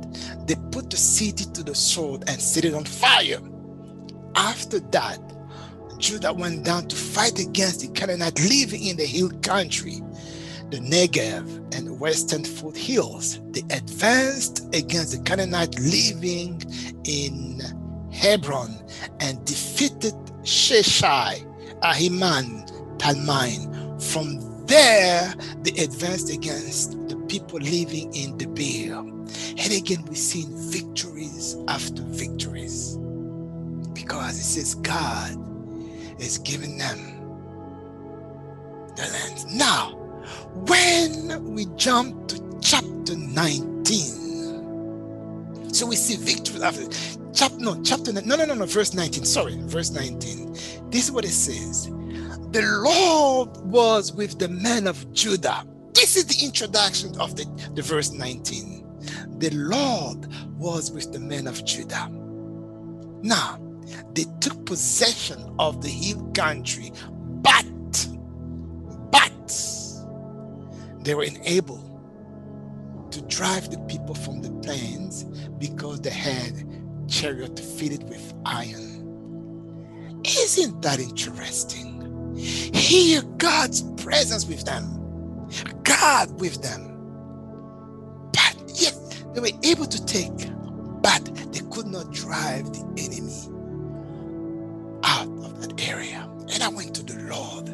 [0.46, 3.40] They put the city to the sword and set it on fire.
[4.34, 5.20] After that,
[5.98, 10.00] Judah went down to fight against the Canaanite living in the hill country,
[10.70, 11.46] the Negev
[11.76, 13.40] and the western foothills.
[13.50, 16.62] They advanced against the Canaanite living
[17.04, 17.60] in
[18.12, 18.78] Hebron
[19.20, 21.44] and defeated Sheshai,
[21.82, 22.68] Ahiman,
[22.98, 23.74] Talmai.
[24.00, 28.96] From there, they advanced against the people living in Debir.
[28.96, 32.96] And again, we see victories after victories
[33.94, 35.47] because it says God
[36.18, 36.98] is giving them
[38.96, 39.54] the land.
[39.54, 39.92] Now,
[40.66, 44.18] when we jump to chapter 19,
[45.72, 46.86] so we see victory after
[47.34, 50.54] chapter no chapter no no no no verse 19 sorry verse 19
[50.90, 51.86] this is what it says.
[52.50, 55.64] The lord was with the men of judah.
[55.92, 57.44] This is the introduction of the,
[57.74, 58.78] the verse 19
[59.38, 62.08] the lord was with the men of judah.
[63.22, 63.58] Now
[64.12, 66.92] they took possession of the hill country,
[67.42, 67.64] but,
[69.10, 69.52] but
[71.04, 71.88] they were unable
[73.10, 75.24] to drive the people from the plains
[75.58, 76.52] because they had
[77.08, 80.20] chariot fitted with iron.
[80.24, 82.34] Isn't that interesting?
[82.36, 85.48] Hear God's presence with them,
[85.82, 86.84] God with them.
[88.32, 88.94] But yet
[89.34, 90.50] they were able to take,
[91.02, 93.57] but they could not drive the enemy
[96.58, 97.66] And I went to the Lord.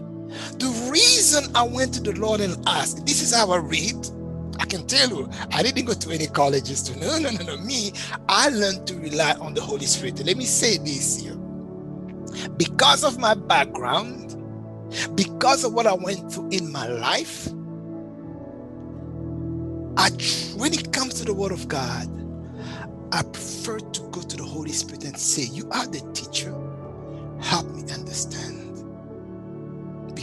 [0.60, 3.96] The reason I went to the Lord and asked, this is how I read.
[4.60, 7.56] I can tell you, I didn't go to any colleges to no, no, no, no.
[7.56, 7.94] Me,
[8.28, 10.22] I learned to rely on the Holy Spirit.
[10.26, 11.34] Let me say this here.
[12.58, 14.36] Because of my background,
[15.14, 17.48] because of what I went through in my life,
[19.96, 20.10] I,
[20.58, 22.06] when it comes to the Word of God,
[23.12, 26.54] I prefer to go to the Holy Spirit and say, You are the teacher
[27.40, 28.63] help me understand.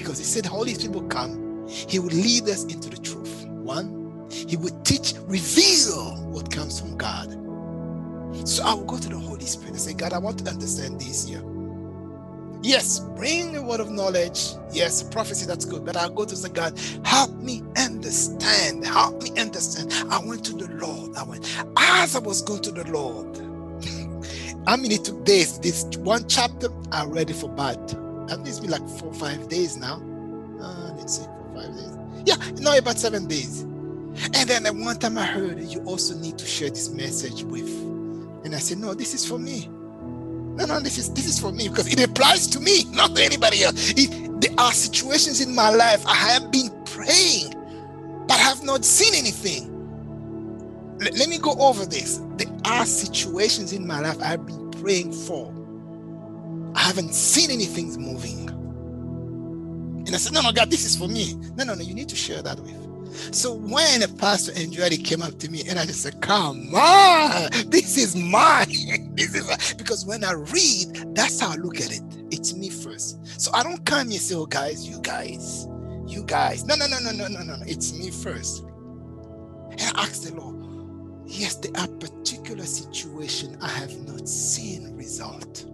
[0.02, 3.46] Because he said, Holy Spirit will come, he will lead us into the truth.
[3.48, 7.30] One, he will teach, reveal what comes from God.
[8.48, 11.00] So I will go to the Holy Spirit and say, God, I want to understand
[11.00, 11.44] this here.
[12.64, 14.54] Yes, bring a word of knowledge.
[14.72, 15.86] Yes, prophecy, that's good.
[15.86, 18.86] But I'll go to say, God, help me understand.
[18.86, 19.94] Help me understand.
[20.12, 21.16] I went to the Lord.
[21.16, 21.46] I went.
[21.78, 23.38] As I was going to the Lord,
[24.68, 25.60] I mean, it took days.
[25.60, 27.50] This one chapter, I read it for
[28.30, 30.02] at least be like four five days now.
[30.62, 31.98] Uh, let's see, four five days.
[32.26, 33.62] Yeah, no, about seven days.
[33.62, 37.70] And then at one time I heard you also need to share this message with.
[38.44, 39.68] And I said, no, this is for me.
[39.68, 43.24] No, no, this is this is for me because it applies to me, not to
[43.24, 43.94] anybody else.
[43.96, 47.54] It, there are situations in my life I have been praying,
[48.28, 49.72] but have not seen anything
[51.02, 52.22] let me go over this.
[52.38, 55.52] There are situations in my life I've been praying for.
[56.76, 58.50] I haven't seen anything moving.
[60.08, 61.36] And I said, No, no, God, this is for me.
[61.56, 62.78] No, no, no, you need to share that with.
[63.34, 67.50] So when a pastor Andretti came up to me and I just said, Come on,
[67.68, 68.68] this is mine.
[69.16, 69.58] this is mine.
[69.78, 72.02] because when I read, that's how I look at it.
[72.32, 73.20] It's me first.
[73.40, 75.68] So I don't come and say, Oh, guys, you guys,
[76.08, 76.66] you guys.
[76.66, 77.56] No, no, no, no, no, no, no.
[77.68, 78.64] It's me first.
[79.72, 80.62] And I the Lord,
[81.28, 85.66] Yes, there are particular situation I have not seen result.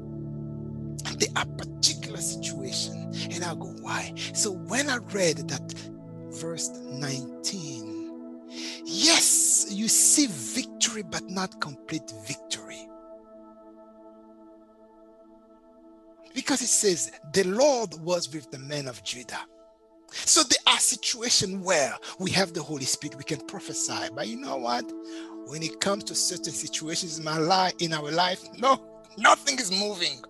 [1.18, 4.14] There are particular situation, and I go, why?
[4.34, 5.74] So when I read that
[6.30, 8.50] verse 19,
[8.86, 12.88] yes, you see victory, but not complete victory.
[16.36, 19.42] Because it says the Lord was with the men of Judah.
[20.12, 24.10] So there are situations where we have the Holy Spirit, we can prophesy.
[24.14, 24.86] But you know what?
[25.48, 28.82] When it comes to certain situations in my life, in our life, no,
[29.18, 30.24] nothing is moving.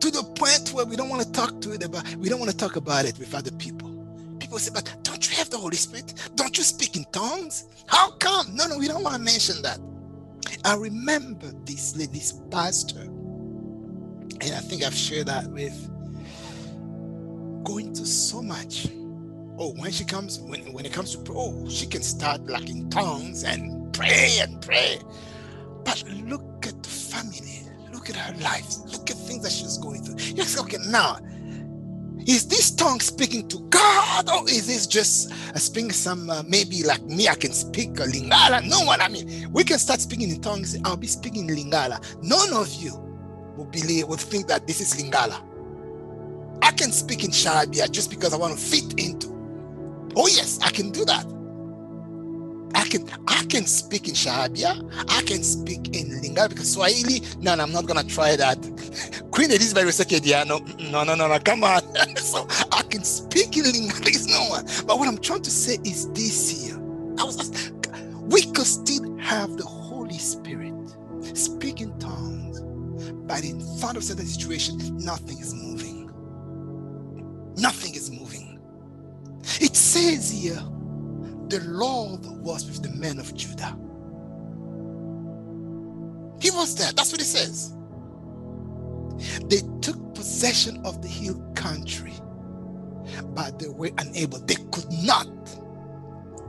[0.00, 2.50] To the point where we don't want to talk to it about, we don't want
[2.50, 3.88] to talk about it with other people.
[4.38, 6.14] People say, but don't you have the Holy Spirit?
[6.36, 7.66] Don't you speak in tongues?
[7.86, 8.54] How come?
[8.54, 9.78] No, no, we don't want to mention that.
[10.64, 15.74] I remember this this pastor, and I think I've shared that with
[17.64, 18.88] going to so much.
[19.60, 22.88] Oh, when she comes, when, when it comes to oh, she can start like in
[22.90, 25.00] tongues and pray and pray.
[25.84, 28.76] But look at the family, look at her life,
[29.28, 30.16] things that she's going through.
[30.16, 31.18] You okay, now,
[32.26, 37.02] is this tongue speaking to God or is this just speaking some, uh, maybe like
[37.04, 38.68] me, I can speak Lingala?
[38.68, 40.76] No one, I mean, we can start speaking in tongues.
[40.84, 42.04] I'll be speaking Lingala.
[42.22, 42.94] None of you
[43.56, 45.42] will believe, will think that this is Lingala.
[46.62, 49.28] I can speak in Sharabia just because I want to fit into.
[50.16, 51.24] Oh, yes, I can do that.
[52.74, 54.82] I can I can speak in Shabia.
[55.10, 57.22] I can speak in Lingala because Swahili.
[57.40, 58.58] No, no, I'm not gonna try that.
[59.32, 61.82] Queen Elizabeth like, yeah, no, no, no, no, no, come on.
[62.16, 64.28] so I can speak in Lingala.
[64.28, 64.66] No one.
[64.86, 66.76] But what I'm trying to say is this here.
[67.18, 67.72] I was asked,
[68.22, 70.74] we could still have the Holy Spirit
[71.34, 72.60] speak in tongues,
[73.26, 76.10] but in front of certain situation, nothing is moving.
[77.56, 78.60] Nothing is moving.
[79.60, 80.60] It says here
[81.50, 83.76] the Lord was with the men of Judah.
[86.40, 86.92] He was there.
[86.92, 87.74] That's what it says.
[89.46, 92.12] They took possession of the hill country,
[93.34, 94.38] but they were unable.
[94.40, 95.28] They could not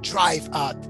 [0.02, 0.82] drive out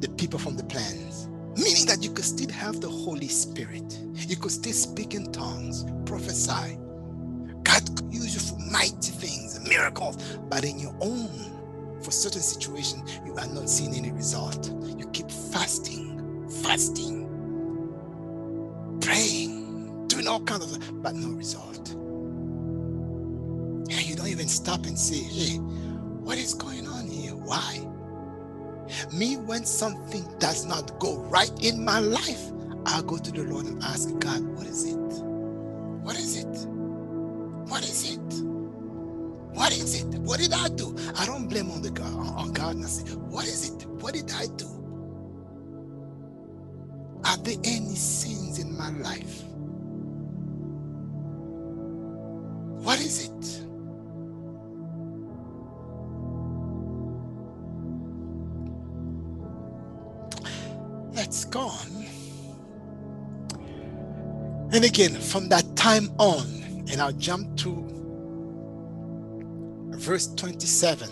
[0.00, 1.28] the people from the plains.
[1.56, 3.98] Meaning that you could still have the Holy Spirit.
[4.14, 6.78] You could still speak in tongues, prophesy.
[7.64, 11.28] God could use you for mighty things miracles, but in your own,
[12.02, 14.72] for certain situation, you are not seeing any result.
[14.98, 17.28] You keep fasting, fasting,
[19.00, 21.90] praying, doing all kinds of, but no result.
[23.90, 27.32] And you don't even stop and say, hey, what is going on here?
[27.32, 27.86] Why?
[29.12, 32.52] Me, when something does not go right in my life,
[32.86, 34.96] i go to the Lord and ask God, what is it?
[36.02, 36.66] What is it?
[37.68, 38.49] What is it?
[39.52, 40.06] What is it?
[40.20, 40.96] What did I do?
[41.16, 43.86] I don't blame on the God on God and I say, what is it?
[43.86, 44.66] What did I do?
[47.24, 49.42] Are there any sins in my life?
[52.66, 53.66] What is it?
[61.14, 62.06] Let's go on.
[64.72, 66.46] And again, from that time on,
[66.90, 67.89] and I'll jump to
[70.00, 71.08] verse 27.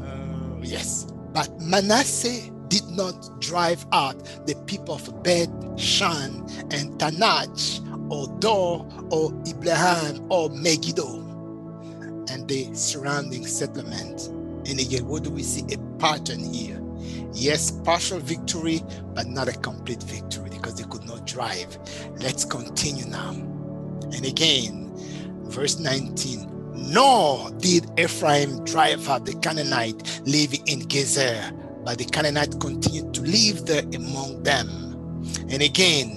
[0.00, 4.16] Uh, yes, but Manasseh did not drive out
[4.46, 7.80] the people of Beth Shan and Taanach
[8.10, 11.18] or Dor or Ibleam or Megiddo
[12.30, 14.28] and the surrounding settlement.
[14.68, 15.64] And again, what do we see?
[15.74, 16.80] A pattern here.
[17.32, 18.80] Yes, partial victory,
[19.12, 21.76] but not a complete victory because they could not drive.
[22.20, 23.32] Let's continue now.
[24.12, 24.83] And again,
[25.50, 32.60] verse 19 nor did Ephraim drive out the Canaanite living in Gezer, but the Canaanite
[32.60, 34.68] continued to live there among them.
[35.48, 36.10] And again,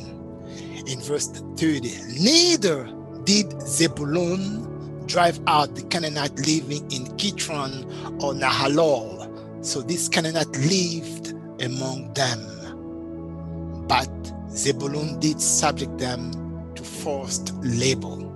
[0.87, 1.79] in verse 30,
[2.19, 2.91] neither
[3.23, 7.85] did Zebulun drive out the Canaanite living in Kitron
[8.21, 9.65] or Nahalol.
[9.65, 13.85] So this Canaanite lived among them.
[13.87, 14.09] But
[14.51, 16.31] Zebulun did subject them
[16.75, 18.26] to forced labor.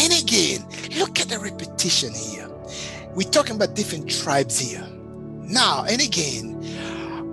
[0.00, 0.64] And again,
[0.96, 2.48] look at the repetition here.
[3.14, 4.86] We're talking about different tribes here.
[5.42, 6.54] Now, and again,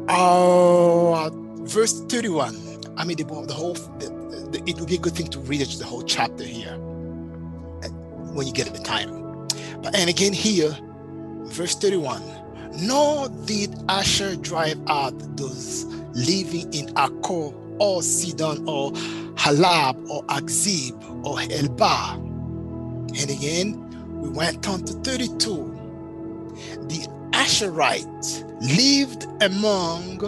[0.10, 1.30] uh,
[1.64, 2.84] verse 31.
[2.98, 4.10] I mean, the, the whole, the,
[4.52, 6.76] the, it would be a good thing to read it, the whole chapter here
[8.34, 9.48] when you get the time.
[9.84, 10.76] But, and again, here,
[11.46, 12.24] verse 31.
[12.82, 18.92] Nor did Asher drive out those living in Akko or Sidon or
[19.36, 22.25] Ahlab or Akzib or Helbah
[23.18, 23.82] and again,
[24.22, 25.72] we went on to 32.
[26.88, 30.20] The Asherites lived among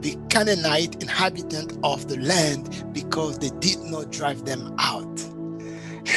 [0.00, 5.20] the Canaanite inhabitant of the land because they did not drive them out.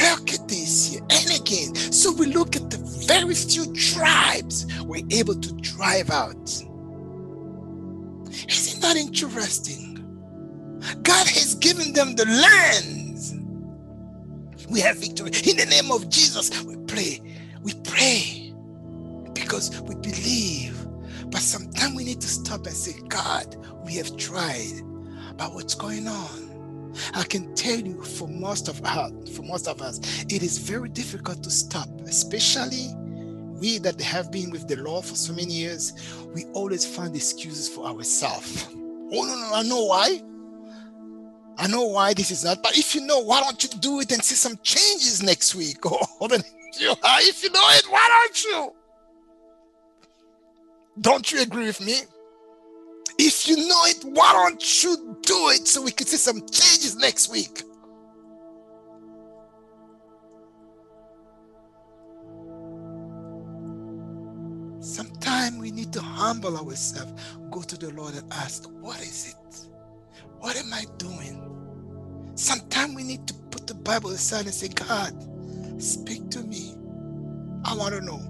[0.01, 1.01] Look at this here.
[1.09, 6.09] And again, so we look at the very few tribes we were able to drive
[6.09, 6.49] out.
[8.47, 9.93] Isn't that interesting?
[11.03, 13.04] God has given them the land
[14.69, 15.31] we have victory.
[15.49, 17.21] In the name of Jesus, we pray.
[17.61, 18.53] We pray
[19.33, 20.85] because we believe.
[21.27, 23.55] But sometimes we need to stop and say, God,
[23.85, 24.81] we have tried,
[25.37, 26.93] but what's going on?
[27.13, 29.99] I can tell you for most of us, for most of us,
[30.29, 32.93] it is very difficult to stop, especially
[33.59, 35.93] we that have been with the law for so many years.
[36.33, 38.67] We always find excuses for ourselves.
[39.13, 40.19] Oh no, no, I know why.
[41.57, 44.11] I know why this is not, but if you know, why don't you do it
[44.11, 46.93] and see some changes next week oh, or year?
[47.03, 48.73] If you know it, why don't you?
[50.99, 52.01] Don't you agree with me?
[53.17, 56.97] If you know it, why don't you do it so we can see some changes
[56.97, 57.63] next week?
[64.81, 67.13] Sometimes we need to humble ourselves,
[67.49, 69.74] go to the Lord and ask, What is it?
[70.45, 71.41] What am I doing?
[72.35, 75.11] Sometimes we need to put the Bible aside and say, God,
[75.81, 76.75] speak to me.
[77.63, 78.21] I want to know.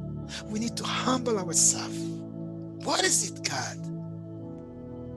[0.46, 2.00] We need to humble ourselves.
[2.86, 3.78] What is it, God?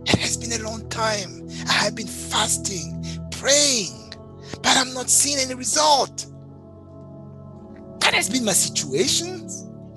[0.09, 1.49] It has been a long time.
[1.69, 4.13] I have been fasting, praying,
[4.61, 6.27] but I'm not seeing any result.
[8.01, 9.47] That has been my situation.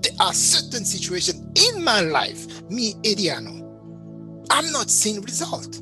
[0.03, 5.81] There are certain situations in my life, me, Adriano, I'm not seeing result.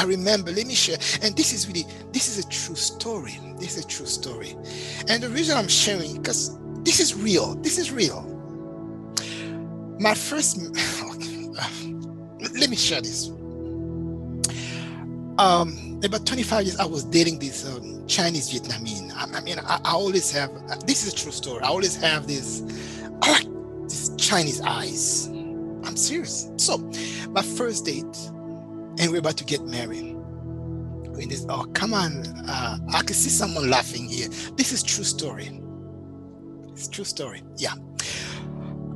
[0.00, 3.38] I remember, let me share, and this is really, this is a true story.
[3.58, 4.56] This is a true story.
[5.08, 7.54] And the reason I'm sharing, because this is real.
[7.56, 8.22] This is real.
[10.00, 10.56] My first,
[12.58, 13.28] let me share this.
[15.36, 19.12] Um, about 25 years, I was dating this um, Chinese Vietnamese.
[19.14, 20.50] I, I mean, I, I, always have,
[20.86, 21.62] this is a true story.
[21.62, 22.62] I always have this,
[23.20, 23.46] like
[23.82, 25.26] these Chinese eyes.
[25.26, 26.50] I'm serious.
[26.56, 26.78] So,
[27.32, 28.16] my first date,
[29.00, 30.14] and we're about to get married.
[30.14, 34.28] When this, oh, come on, uh, I can see someone laughing here.
[34.56, 35.60] This is true story.
[36.68, 37.42] It's true story.
[37.56, 37.72] Yeah.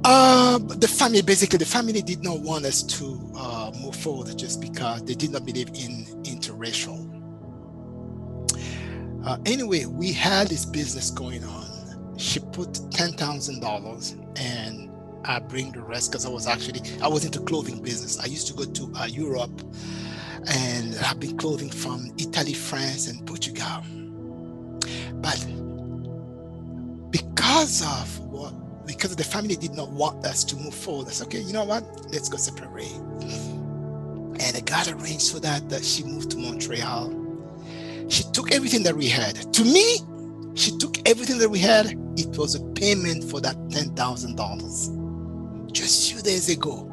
[0.05, 4.61] Uh, the family, basically, the family did not want us to uh, move forward just
[4.61, 7.11] because they did not believe in interracial.
[9.27, 12.15] Uh, anyway, we had this business going on.
[12.19, 14.91] She put ten thousand dollars, and
[15.25, 18.19] I bring the rest because I was actually I was into clothing business.
[18.19, 19.63] I used to go to uh, Europe,
[20.49, 23.83] and I've been clothing from Italy, France, and Portugal.
[25.15, 25.45] But
[27.11, 28.53] because of what
[28.87, 31.09] because the family did not want us to move forward.
[31.09, 31.85] I said, okay, you know what?
[32.13, 32.93] Let's go separate.
[32.93, 37.13] And it got arranged so that, that she moved to Montreal.
[38.09, 39.53] She took everything that we had.
[39.55, 39.99] To me,
[40.55, 41.99] she took everything that we had.
[42.17, 45.04] It was a payment for that $10,000.
[45.75, 46.91] Just few days ago,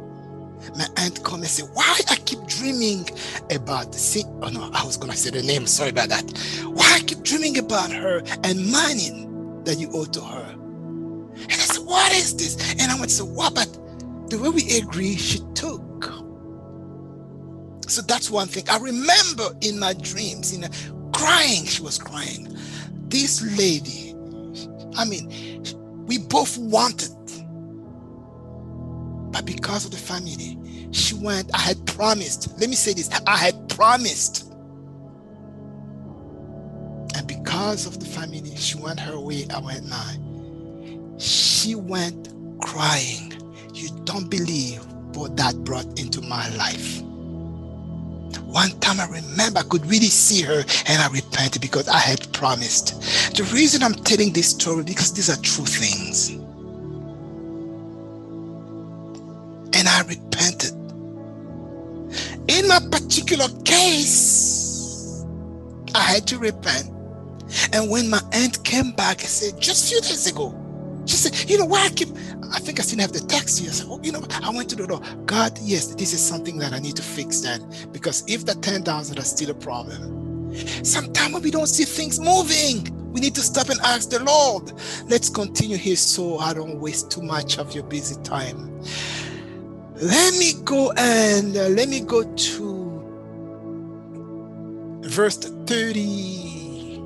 [0.76, 3.08] my aunt come and say, why I keep dreaming
[3.52, 6.24] about the oh no, I was gonna say the name, sorry about that.
[6.66, 9.28] Why I keep dreaming about her and money
[9.66, 10.52] that you owe to her.
[10.52, 12.58] And I said, What is this?
[12.82, 13.56] And I went, So what?
[13.56, 13.70] But
[14.30, 15.82] the way we agree, she took.
[17.88, 18.64] So that's one thing.
[18.70, 20.66] I remember in my dreams, in
[21.14, 22.48] crying, she was crying.
[23.10, 24.16] This lady,
[24.98, 25.64] I mean,
[26.08, 27.10] we both wanted,
[29.42, 30.58] but because of the family,
[30.92, 31.50] she went.
[31.54, 32.60] I had promised.
[32.60, 34.52] Let me say this I had promised
[37.16, 41.16] and because of the family, she went her way, I went mine.
[41.20, 42.30] She went
[42.62, 43.34] crying.
[43.74, 44.86] You don't believe
[45.16, 47.02] what that brought into my life.
[48.46, 52.32] One time I remember I could really see her and I repented because I had
[52.34, 53.02] promised.
[53.36, 56.41] The reason I'm telling this story because these are true things.
[60.16, 60.74] Repented.
[62.48, 65.26] In my particular case,
[65.96, 66.92] I had to repent
[67.74, 70.58] and when my aunt came back, I said, just a few days ago,
[71.06, 72.10] she said, you know, why I keep,
[72.54, 73.72] I think I still have the text here.
[73.90, 75.02] Oh, you know, I went to the door.
[75.26, 77.70] God, yes, this is something that I need to fix then.
[77.92, 80.54] Because if the 10,000 are still a problem,
[80.84, 84.74] sometimes we don't see things moving, we need to stop and ask the Lord.
[85.08, 88.82] Let's continue here so I don't waste too much of your busy time.
[90.02, 93.14] Let me go and uh, let me go to
[95.04, 96.98] verse 30.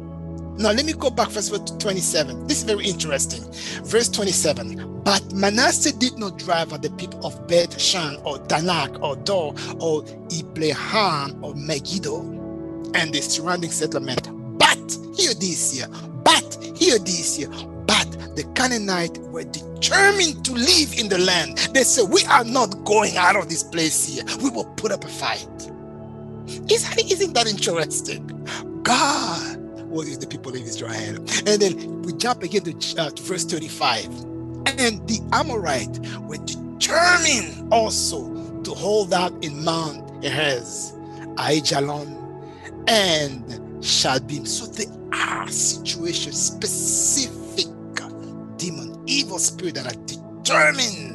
[0.57, 2.47] Now, let me go back first to 27.
[2.47, 3.43] This is very interesting.
[3.83, 5.01] Verse 27.
[5.03, 9.53] But Manasseh did not drive at the people of Beth Shan or Taanach or Dor
[9.81, 12.21] or Ibleam or Megiddo
[12.95, 14.29] and the surrounding settlement.
[14.57, 15.89] But, hear this here,
[16.23, 17.49] but, hear this here,
[17.85, 21.57] but the Canaanites were determined to live in the land.
[21.73, 24.23] They said, We are not going out of this place here.
[24.41, 25.47] We will put up a fight.
[26.47, 28.27] Isn't that interesting?
[28.83, 29.55] God
[29.95, 31.15] what is the people of Israel?
[31.47, 34.05] And then we jump again to, uh, to verse 35.
[34.77, 38.27] And the Amorite were determined also
[38.63, 40.91] to hold out in Mount Erez,
[41.37, 42.11] Aijalon,
[42.89, 43.45] and
[43.81, 44.45] Shaalbim.
[44.45, 47.44] So they are situations, specific
[48.57, 51.13] demon, evil spirit that are determined,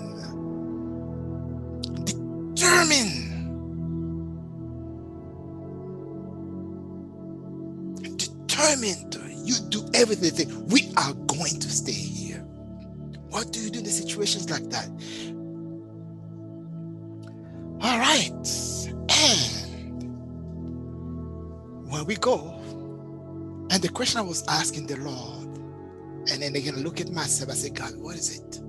[2.04, 3.30] determined
[8.16, 10.66] determined you do everything.
[10.68, 12.44] We are going to stay here.
[13.30, 14.88] What do you do in the situations like that?
[17.82, 18.30] All right.
[19.08, 20.02] And
[21.90, 22.54] when we go,
[23.70, 25.39] and the question I was asking the Lord,
[26.30, 28.60] and then again look at myself, I say, God, what is it?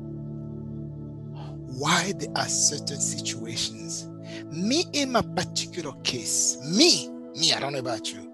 [1.78, 4.08] Why there are certain situations?
[4.46, 8.32] Me in my particular case, me, me, I don't know about you,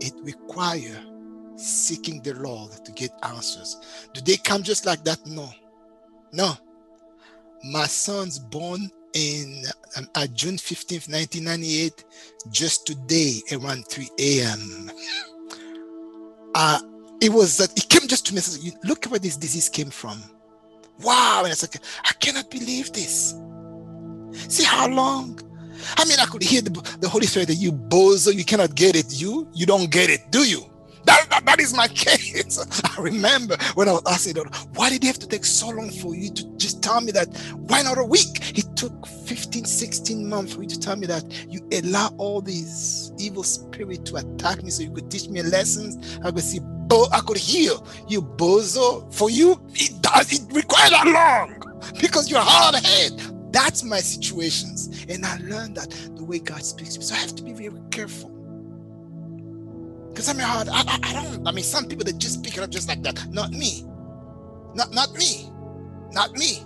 [0.00, 1.00] it require
[1.56, 4.06] seeking the Lord to get answers.
[4.14, 5.24] Do they come just like that?
[5.26, 5.48] No.
[6.32, 6.54] No.
[7.64, 9.64] My son's born in
[9.96, 12.04] um, uh, June 15th, 1998,
[12.50, 14.90] just today around 3 a.m.
[16.54, 16.80] Uh,
[17.22, 18.40] it was that it came just to me.
[18.40, 20.20] Said, Look where this disease came from.
[21.02, 21.42] Wow.
[21.44, 23.34] And it's like, I cannot believe this.
[24.48, 25.40] See how long?
[25.96, 26.70] I mean, I could hear the,
[27.00, 29.20] the Holy Spirit that you bozo, you cannot get it.
[29.20, 30.64] You, you don't get it, do you?
[31.04, 32.58] That, that, that is my case.
[32.98, 34.36] I remember when I was asking,
[34.74, 37.28] why did it have to take so long for you to just tell me that?
[37.56, 38.56] Why not a week?
[38.58, 43.12] It took 15, 16 months for you to tell me that you allow all these
[43.18, 46.18] evil spirits to attack me so you could teach me lessons.
[46.24, 49.12] I could see, bo- I could heal you, bozo.
[49.14, 51.62] For you, it does, it requires that long
[52.00, 53.12] because you're hard head.
[53.52, 55.06] That's my situations.
[55.08, 57.04] And I learned that the way God speaks to me.
[57.06, 58.31] So I have to be very careful.
[60.12, 62.62] Because I mean, I, I, I don't, I mean, some people that just pick it
[62.62, 63.26] up just like that.
[63.30, 63.84] Not me.
[64.74, 65.50] Not, not me.
[66.10, 66.58] Not me.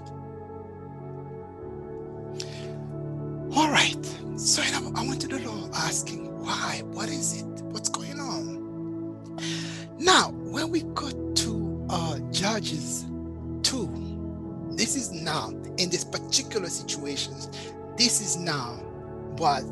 [3.55, 4.05] All right.
[4.37, 6.83] So I went to the Lord asking, why?
[6.87, 7.47] What is it?
[7.67, 9.17] What's going on?
[9.99, 13.07] Now, when we go to uh, Judges
[13.63, 17.49] 2, this is now, in this particular situations,
[17.97, 18.75] this is now
[19.39, 19.63] what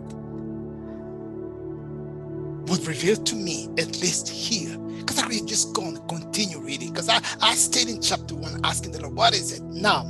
[2.79, 4.77] was revealed to me, at least here.
[4.79, 6.93] Because I could just go and continue reading.
[6.93, 9.62] Because I, I stayed in chapter 1 asking the Lord, what is it?
[9.62, 10.03] Now,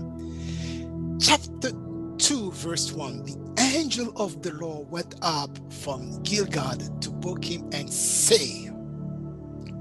[1.21, 1.73] chapter
[2.19, 7.93] 2, verse 1 the angel of the Lord went up from Gilgal to Bochim and
[7.93, 8.71] say,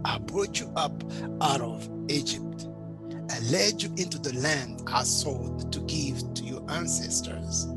[0.04, 1.04] I brought you up
[1.42, 2.64] out of Egypt
[3.30, 7.68] and led you into the land I swore to give to your ancestors.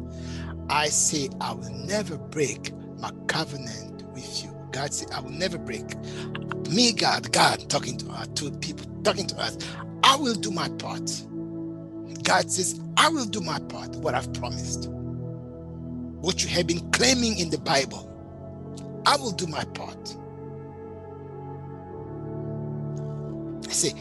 [0.69, 5.57] I say, I will never break my covenant with you God said, I will never
[5.57, 5.87] break.
[6.69, 9.57] Me, God, God talking to us, to people, talking to us,
[10.05, 11.11] I will do my part.
[12.25, 14.91] God says, I will do my part, what I've promised.
[16.21, 18.23] What you have been claiming in the Bible,
[19.07, 20.15] I will do my part.
[23.67, 23.95] I say,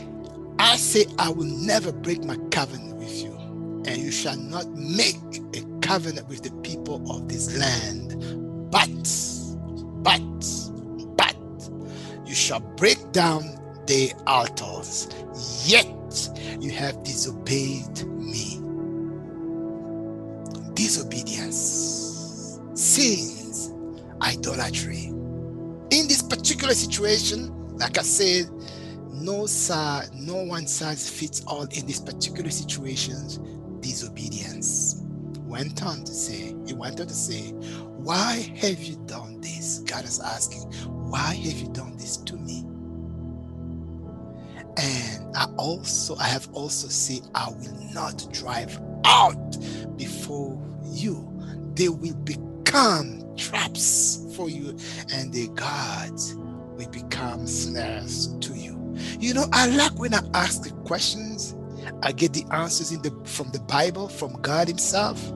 [0.60, 3.34] I say, I will never break my covenant with you,
[3.88, 5.16] and you shall not make
[5.56, 8.72] a covenant with the people of this land.
[8.72, 8.90] But,
[10.06, 10.22] but,
[11.18, 11.36] but
[12.26, 13.42] you shall break down
[13.88, 15.10] the altars,
[15.66, 15.88] yet
[16.62, 18.62] you have disobeyed me.
[20.76, 23.74] Disobedience, sins,
[24.22, 25.08] idolatry.
[25.90, 28.50] In this particular situation, like I said,
[29.12, 33.40] no side, no one size fits all in these particular situations.
[33.80, 35.02] Disobedience.
[35.46, 37.54] Went on to say, he went on to say,
[38.06, 39.80] Why have you done this?
[39.80, 40.62] God is asking,
[41.10, 42.64] Why have you done this to me?
[44.78, 49.58] And I also, I have also said, I will not drive out
[49.98, 51.28] before you.
[51.74, 54.78] They will become traps for you,
[55.12, 58.96] and the gods will become snares to you.
[59.20, 61.56] You know, I like when I ask the questions,
[62.04, 65.34] I get the answers in the from the Bible, from God Himself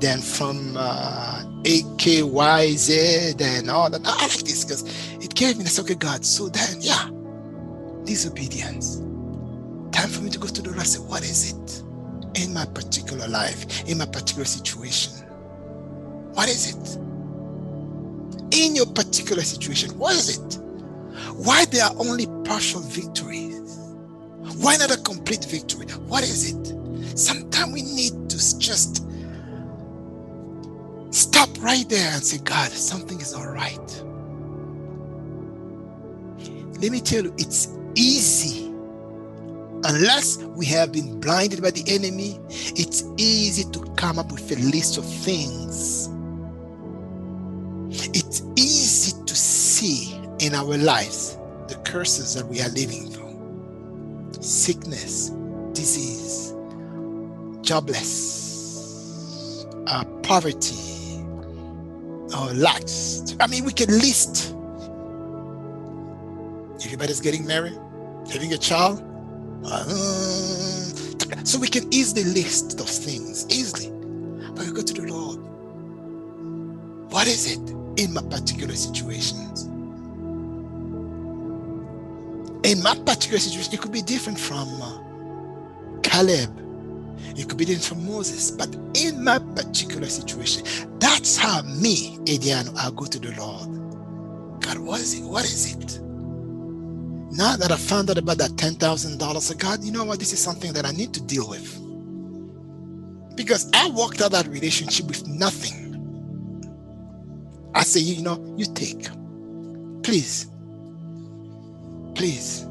[0.00, 1.35] then from uh,
[1.66, 4.00] AKYZ and all that.
[4.04, 4.84] I like this because
[5.16, 6.24] it gave me the okay, God.
[6.24, 7.10] So then, yeah,
[8.04, 8.98] disobedience.
[9.90, 11.82] Time for me to go to the Lord and say, what is it
[12.40, 15.12] in my particular life, in my particular situation?
[16.34, 16.96] What is it?
[18.54, 20.60] In your particular situation, what is it?
[21.34, 23.76] Why there are only partial victories?
[24.58, 25.86] Why not a complete victory?
[26.06, 27.18] What is it?
[27.18, 29.05] Sometimes we need to just
[31.10, 34.04] Stop right there and say, God, something is all right.
[36.80, 38.66] Let me tell you, it's easy.
[39.84, 44.56] Unless we have been blinded by the enemy, it's easy to come up with a
[44.56, 46.10] list of things.
[48.14, 51.38] It's easy to see in our lives
[51.68, 53.52] the curses that we are living through
[54.40, 55.30] sickness,
[55.72, 56.54] disease,
[57.62, 58.66] jobless,
[59.88, 60.76] uh, poverty,
[62.34, 63.36] or lacks.
[63.40, 64.54] I mean, we can list.
[66.84, 67.78] Everybody's getting married,
[68.32, 69.02] having a child.
[69.64, 70.76] Uh,
[71.46, 73.88] So we can easily list those things, easily.
[74.54, 75.38] But we go to the Lord.
[77.12, 77.60] What is it
[78.02, 79.64] in my particular situations?
[82.64, 86.50] In my particular situation, it could be different from uh, Caleb.
[87.36, 88.50] It could be different from Moses.
[88.50, 90.64] But in my particular situation,
[90.98, 94.62] that's how me, Adriano, I go to the Lord.
[94.62, 95.24] God, what is it?
[95.24, 96.00] What is it?
[97.32, 100.18] Now that I found out about that $10,000, God, you know what?
[100.18, 101.80] This is something that I need to deal with.
[103.36, 105.84] Because I walked out that relationship with nothing.
[107.74, 109.08] I say, you know, you take.
[110.02, 110.46] Please.
[112.14, 112.65] Please.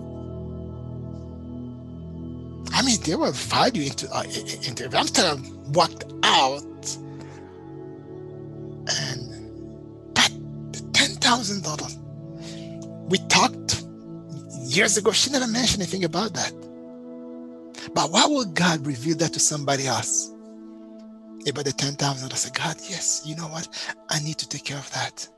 [2.76, 4.24] I mean, there were value into, uh,
[4.68, 6.98] into I'm telling walked out
[8.86, 9.32] and
[10.14, 10.30] that
[10.92, 13.10] $10,000.
[13.10, 13.86] We talked
[14.60, 16.52] years ago, she never mentioned anything about that.
[17.94, 20.32] But why would God reveal that to somebody else?
[21.48, 23.70] About the 10,000, I said, God, yes, you know what?
[24.10, 25.30] I need to take care of that.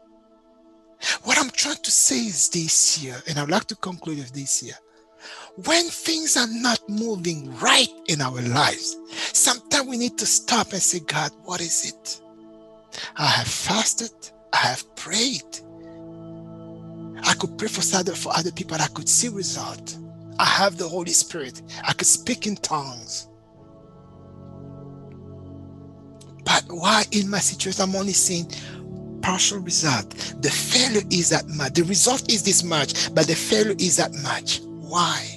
[1.24, 4.62] What I'm trying to say is this year, and I'd like to conclude with this
[4.62, 4.74] here.
[5.66, 8.96] When things are not moving right in our lives,
[9.34, 12.22] sometimes we need to stop and say, God, what is it?
[13.16, 14.12] I have fasted,
[14.54, 15.62] I have prayed,
[17.24, 19.98] I could pray for other for other people I could see result.
[20.40, 21.62] I have the Holy Spirit.
[21.84, 23.28] I could speak in tongues.
[26.44, 28.50] But why in my situation I'm only seeing
[29.22, 30.12] partial result?
[30.42, 31.74] The failure is that much.
[31.74, 34.62] The result is this much, but the failure is that much.
[34.62, 35.20] Why?
[35.28, 35.37] Why?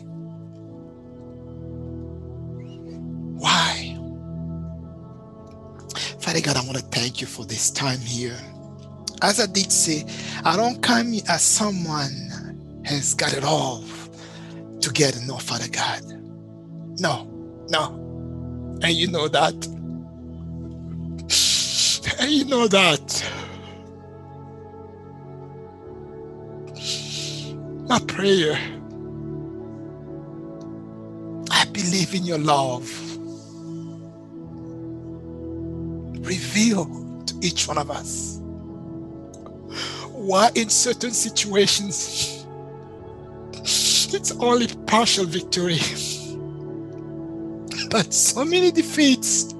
[6.30, 8.38] Father God, I want to thank you for this time here
[9.22, 10.04] as I did say,
[10.44, 13.84] I don't come as someone has got it all
[14.80, 15.20] together.
[15.26, 16.02] No, Father God.
[17.00, 17.24] No,
[17.68, 18.14] no.
[18.82, 19.54] And you know that.
[22.20, 23.30] And you know that.
[27.88, 28.58] My prayer.
[31.50, 33.09] I believe in your love.
[36.30, 36.86] Reveal
[37.26, 38.40] to each one of us.
[40.12, 42.46] Why in certain situations
[44.12, 45.78] it's only partial victory
[47.90, 49.50] but so many defeats.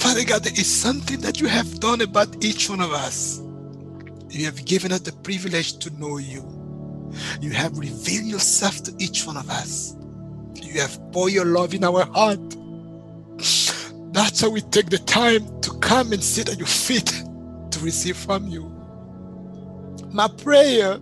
[0.00, 3.42] Father god there is something that you have done about each one of us.
[4.28, 6.44] You have given us the privilege to know you.
[7.40, 9.96] You have revealed yourself to each one of us.
[10.54, 12.59] You have poured your love in our heart
[14.12, 17.24] that's how we take the time to come and sit at your feet
[17.70, 18.70] to receive from you.
[20.12, 20.98] My prayer,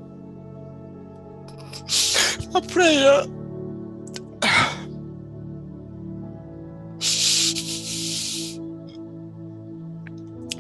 [2.53, 3.25] my prayer,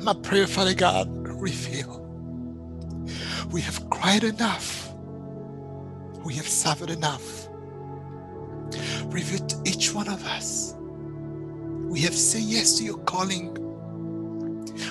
[0.02, 1.08] my prayer, Father God,
[1.40, 1.98] reveal.
[3.50, 4.92] We have cried enough.
[6.24, 7.48] We have suffered enough.
[9.06, 10.74] Reveal to each one of us
[11.88, 13.54] we have said yes to your calling.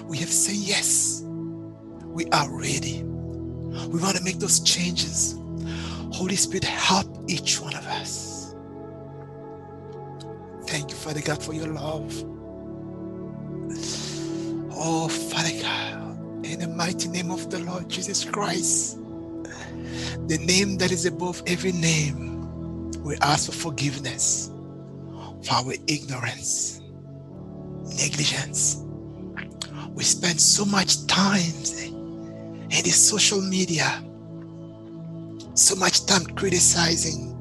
[0.06, 1.24] We have said yes.
[2.04, 3.04] We are ready.
[3.04, 5.36] We want to make those changes.
[6.12, 8.56] Holy Spirit, help each one of us.
[10.66, 12.12] Thank you, Father God, for your love.
[14.72, 18.98] Oh, Father God, in the mighty name of the Lord Jesus Christ,
[20.28, 24.52] the name that is above every name, we ask for forgiveness
[25.44, 26.77] for our ignorance
[27.96, 28.84] negligence.
[29.94, 31.54] We spend so much time
[32.70, 34.04] in the social media,
[35.54, 37.34] so much time criticizing,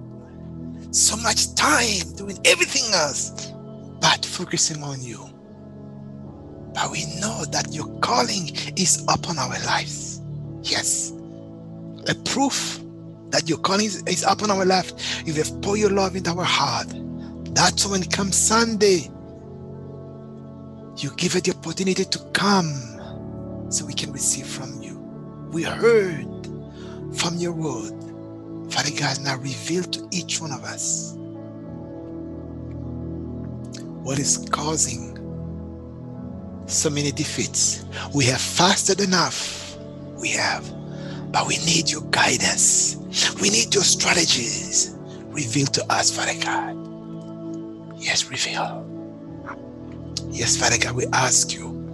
[0.91, 3.53] so much time doing everything else
[4.01, 5.29] but focusing on you.
[6.73, 10.21] But we know that your calling is upon our lives.
[10.63, 11.13] Yes.
[12.09, 12.81] A proof
[13.31, 14.93] that your calling is upon our life.
[15.27, 16.89] You have poured your love into our heart.
[17.55, 19.11] That's when comes Sunday
[20.97, 22.73] you give it the opportunity to come
[23.71, 24.99] so we can receive from you.
[25.53, 26.27] We heard
[27.15, 27.93] from your word.
[28.73, 31.15] Father God, now reveal to each one of us
[34.03, 35.17] what is causing
[36.67, 37.85] so many defeats.
[38.15, 39.77] We have fasted enough.
[40.19, 40.65] We have.
[41.33, 42.97] But we need your guidance.
[43.41, 44.97] We need your strategies.
[45.27, 46.97] Reveal to us, Father God.
[47.99, 48.86] Yes, reveal.
[50.37, 51.89] Yes, Father God, we ask you.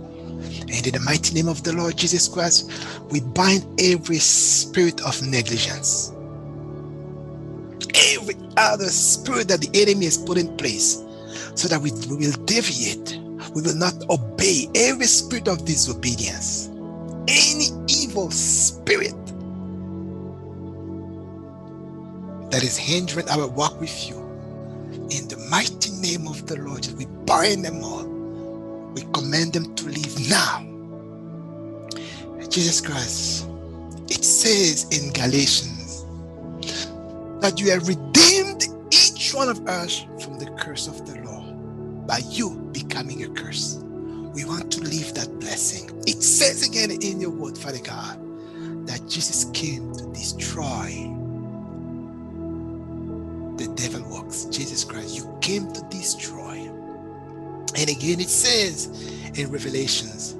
[0.54, 2.70] And in the mighty name of the Lord Jesus Christ,
[3.10, 6.10] we bind every spirit of negligence.
[7.94, 11.04] every other spirit that the enemy has put in place
[11.56, 13.18] so that we, we will deviate.
[13.54, 16.70] We will not obey every spirit of disobedience,
[17.28, 19.14] any evil spirit
[22.50, 24.16] that is hindering our walk with you.
[25.10, 28.11] In the mighty name of the Lord, we bind them all.
[28.94, 30.66] We command them to leave now.
[32.48, 33.48] Jesus Christ,
[34.10, 36.04] it says in Galatians
[37.40, 41.42] that you have redeemed each one of us from the curse of the law
[42.06, 43.78] by you becoming a curse.
[44.34, 45.90] We want to leave that blessing.
[46.06, 48.18] It says again in your word, Father God,
[48.86, 51.10] that Jesus came to destroy
[53.56, 54.44] the devil works.
[54.46, 56.61] Jesus Christ, you came to destroy.
[57.76, 58.86] And again, it says
[59.38, 60.36] in Revelations,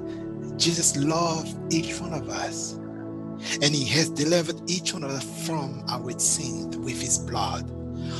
[0.55, 5.83] Jesus loved each one of us, and He has delivered each one of us from
[5.89, 7.69] our sins with His blood.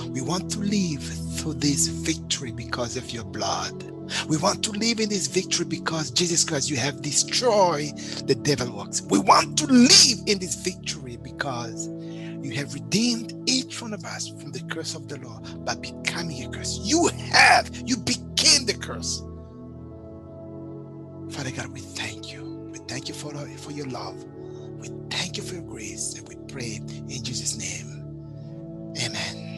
[0.10, 3.92] We want to live through this victory because of your blood.
[4.28, 8.76] We want to live in this victory because Jesus Christ, you have destroyed the devil
[8.76, 9.02] works.
[9.02, 14.28] We want to live in this victory because you have redeemed each one of us
[14.28, 16.80] from the curse of the law by becoming a curse.
[16.84, 19.24] You have, you became the curse.
[21.36, 22.44] Father God, we thank you.
[22.72, 24.24] We thank you for, uh, for your love.
[24.80, 26.14] We thank you for your grace.
[26.18, 28.04] And we pray in Jesus' name.
[29.02, 29.54] Amen.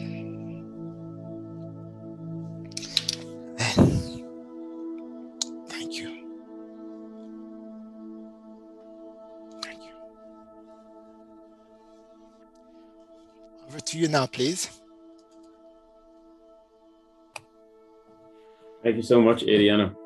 [3.60, 4.24] Amen.
[5.68, 6.40] Thank you.
[9.62, 9.94] Thank you.
[13.68, 14.70] Over to you now, please.
[18.86, 19.96] Thank you so much, Adriano.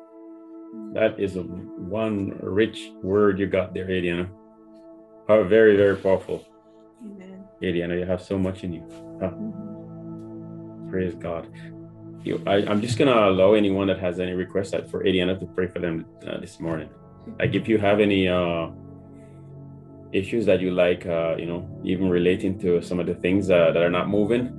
[0.95, 4.27] That is a one rich word you got there, Adriano.
[5.29, 6.43] Oh, very, very powerful.
[7.05, 7.43] Amen.
[7.63, 8.83] Adriano, you have so much in you.
[9.21, 10.89] Ah, Mhm.
[10.89, 11.45] praise God.
[12.23, 15.67] You, I, I'm just gonna allow anyone that has any requests for Adriano to pray
[15.67, 16.89] for them uh, this morning.
[17.37, 18.69] Like if you have any uh,
[20.11, 23.69] issues that you like, uh, you know, even relating to some of the things uh,
[23.73, 24.49] that are not moving,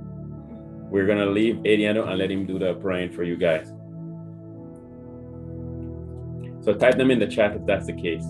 [0.89, 3.72] we're gonna leave Adriano and let him do the praying for you guys.
[6.63, 8.23] So type them in the chat if that's the case.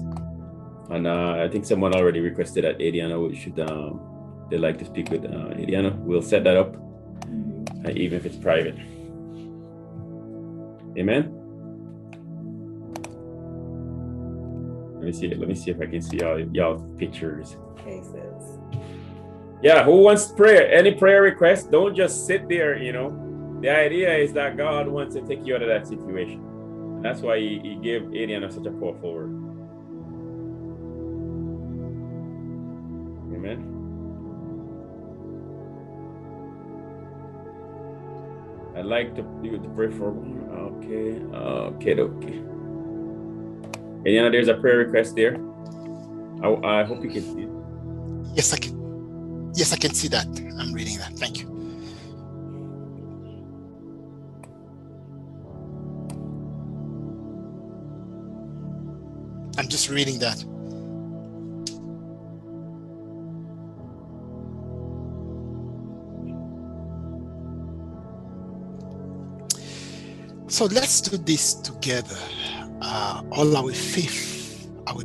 [0.90, 4.02] And uh, I think someone already requested that Adriano should um,
[4.50, 5.92] they like to speak with uh, Adriano.
[6.00, 6.76] We'll set that up,
[7.86, 8.76] uh, even if it's private.
[10.98, 11.40] Amen.
[14.96, 15.34] Let me see.
[15.34, 17.58] Let me see if I can see y'all, y'all pictures.
[17.84, 18.60] Sis.
[19.62, 20.72] Yeah, who wants prayer?
[20.72, 21.72] Any prayer request?
[21.72, 23.60] Don't just sit there, you know.
[23.62, 26.53] The idea is that God wants to take you out of that situation.
[27.04, 29.34] That's why he, he gave Adriano such a powerful word.
[33.36, 33.60] Amen.
[38.78, 40.16] I'd like to you to pray for
[40.80, 42.42] okay, okay, okay.
[44.00, 45.36] Adriano, there's a prayer request there.
[46.42, 47.50] I, I hope you can see it.
[48.34, 49.52] Yes, I can.
[49.56, 50.26] Yes, I can see that.
[50.58, 51.14] I'm reading that.
[51.20, 51.53] Thank you.
[59.58, 60.44] I'm just reading that.
[70.48, 72.16] So let's do this together.
[72.82, 75.04] Uh, all our faith, our